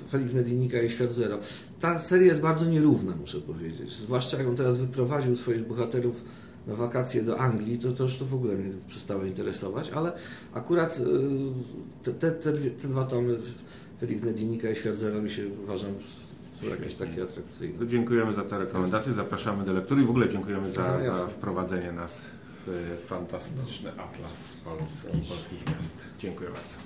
Felix 0.09 0.33
Nedinika 0.33 0.81
i 0.81 0.89
Świat 0.89 1.13
Zero. 1.13 1.39
Ta 1.79 1.99
seria 1.99 2.27
jest 2.27 2.41
bardzo 2.41 2.65
nierówna, 2.65 3.15
muszę 3.15 3.41
powiedzieć. 3.41 3.91
Zwłaszcza 3.91 4.37
jak 4.37 4.47
on 4.47 4.55
teraz 4.55 4.77
wyprowadził 4.77 5.35
swoich 5.35 5.67
bohaterów 5.67 6.23
na 6.67 6.75
wakacje 6.75 7.23
do 7.23 7.39
Anglii, 7.39 7.79
to, 7.79 7.91
to 7.91 8.03
już 8.03 8.17
to 8.17 8.25
w 8.25 8.33
ogóle 8.33 8.55
mnie 8.55 8.73
przestało 8.87 9.23
interesować, 9.23 9.89
ale 9.89 10.11
akurat 10.53 11.01
te, 12.03 12.13
te, 12.13 12.31
te, 12.31 12.53
te 12.53 12.87
dwa 12.87 13.05
tomy 13.05 13.37
Felix 13.99 14.23
Nedinika 14.23 14.69
i 14.69 14.75
Świat 14.75 14.97
Zero 14.97 15.21
mi 15.21 15.29
się 15.29 15.47
uważam 15.63 15.91
są 16.61 16.65
jakieś 16.65 16.95
takie 16.95 17.23
atrakcyjne. 17.23 17.87
Dziękujemy 17.87 18.33
za 18.33 18.43
te 18.43 18.59
rekomendacje, 18.59 19.13
zapraszamy 19.13 19.65
do 19.65 19.73
lektury 19.73 20.01
i 20.01 20.05
w 20.05 20.09
ogóle 20.09 20.29
dziękujemy 20.29 20.71
za, 20.71 20.99
za 20.99 21.27
wprowadzenie 21.27 21.91
nas 21.91 22.25
w 22.67 22.97
fantastyczny 23.07 23.91
atlas 23.91 24.57
polski, 24.65 25.07
polskich 25.07 25.67
miast. 25.67 25.97
Dziękuję 26.19 26.49
bardzo. 26.49 26.77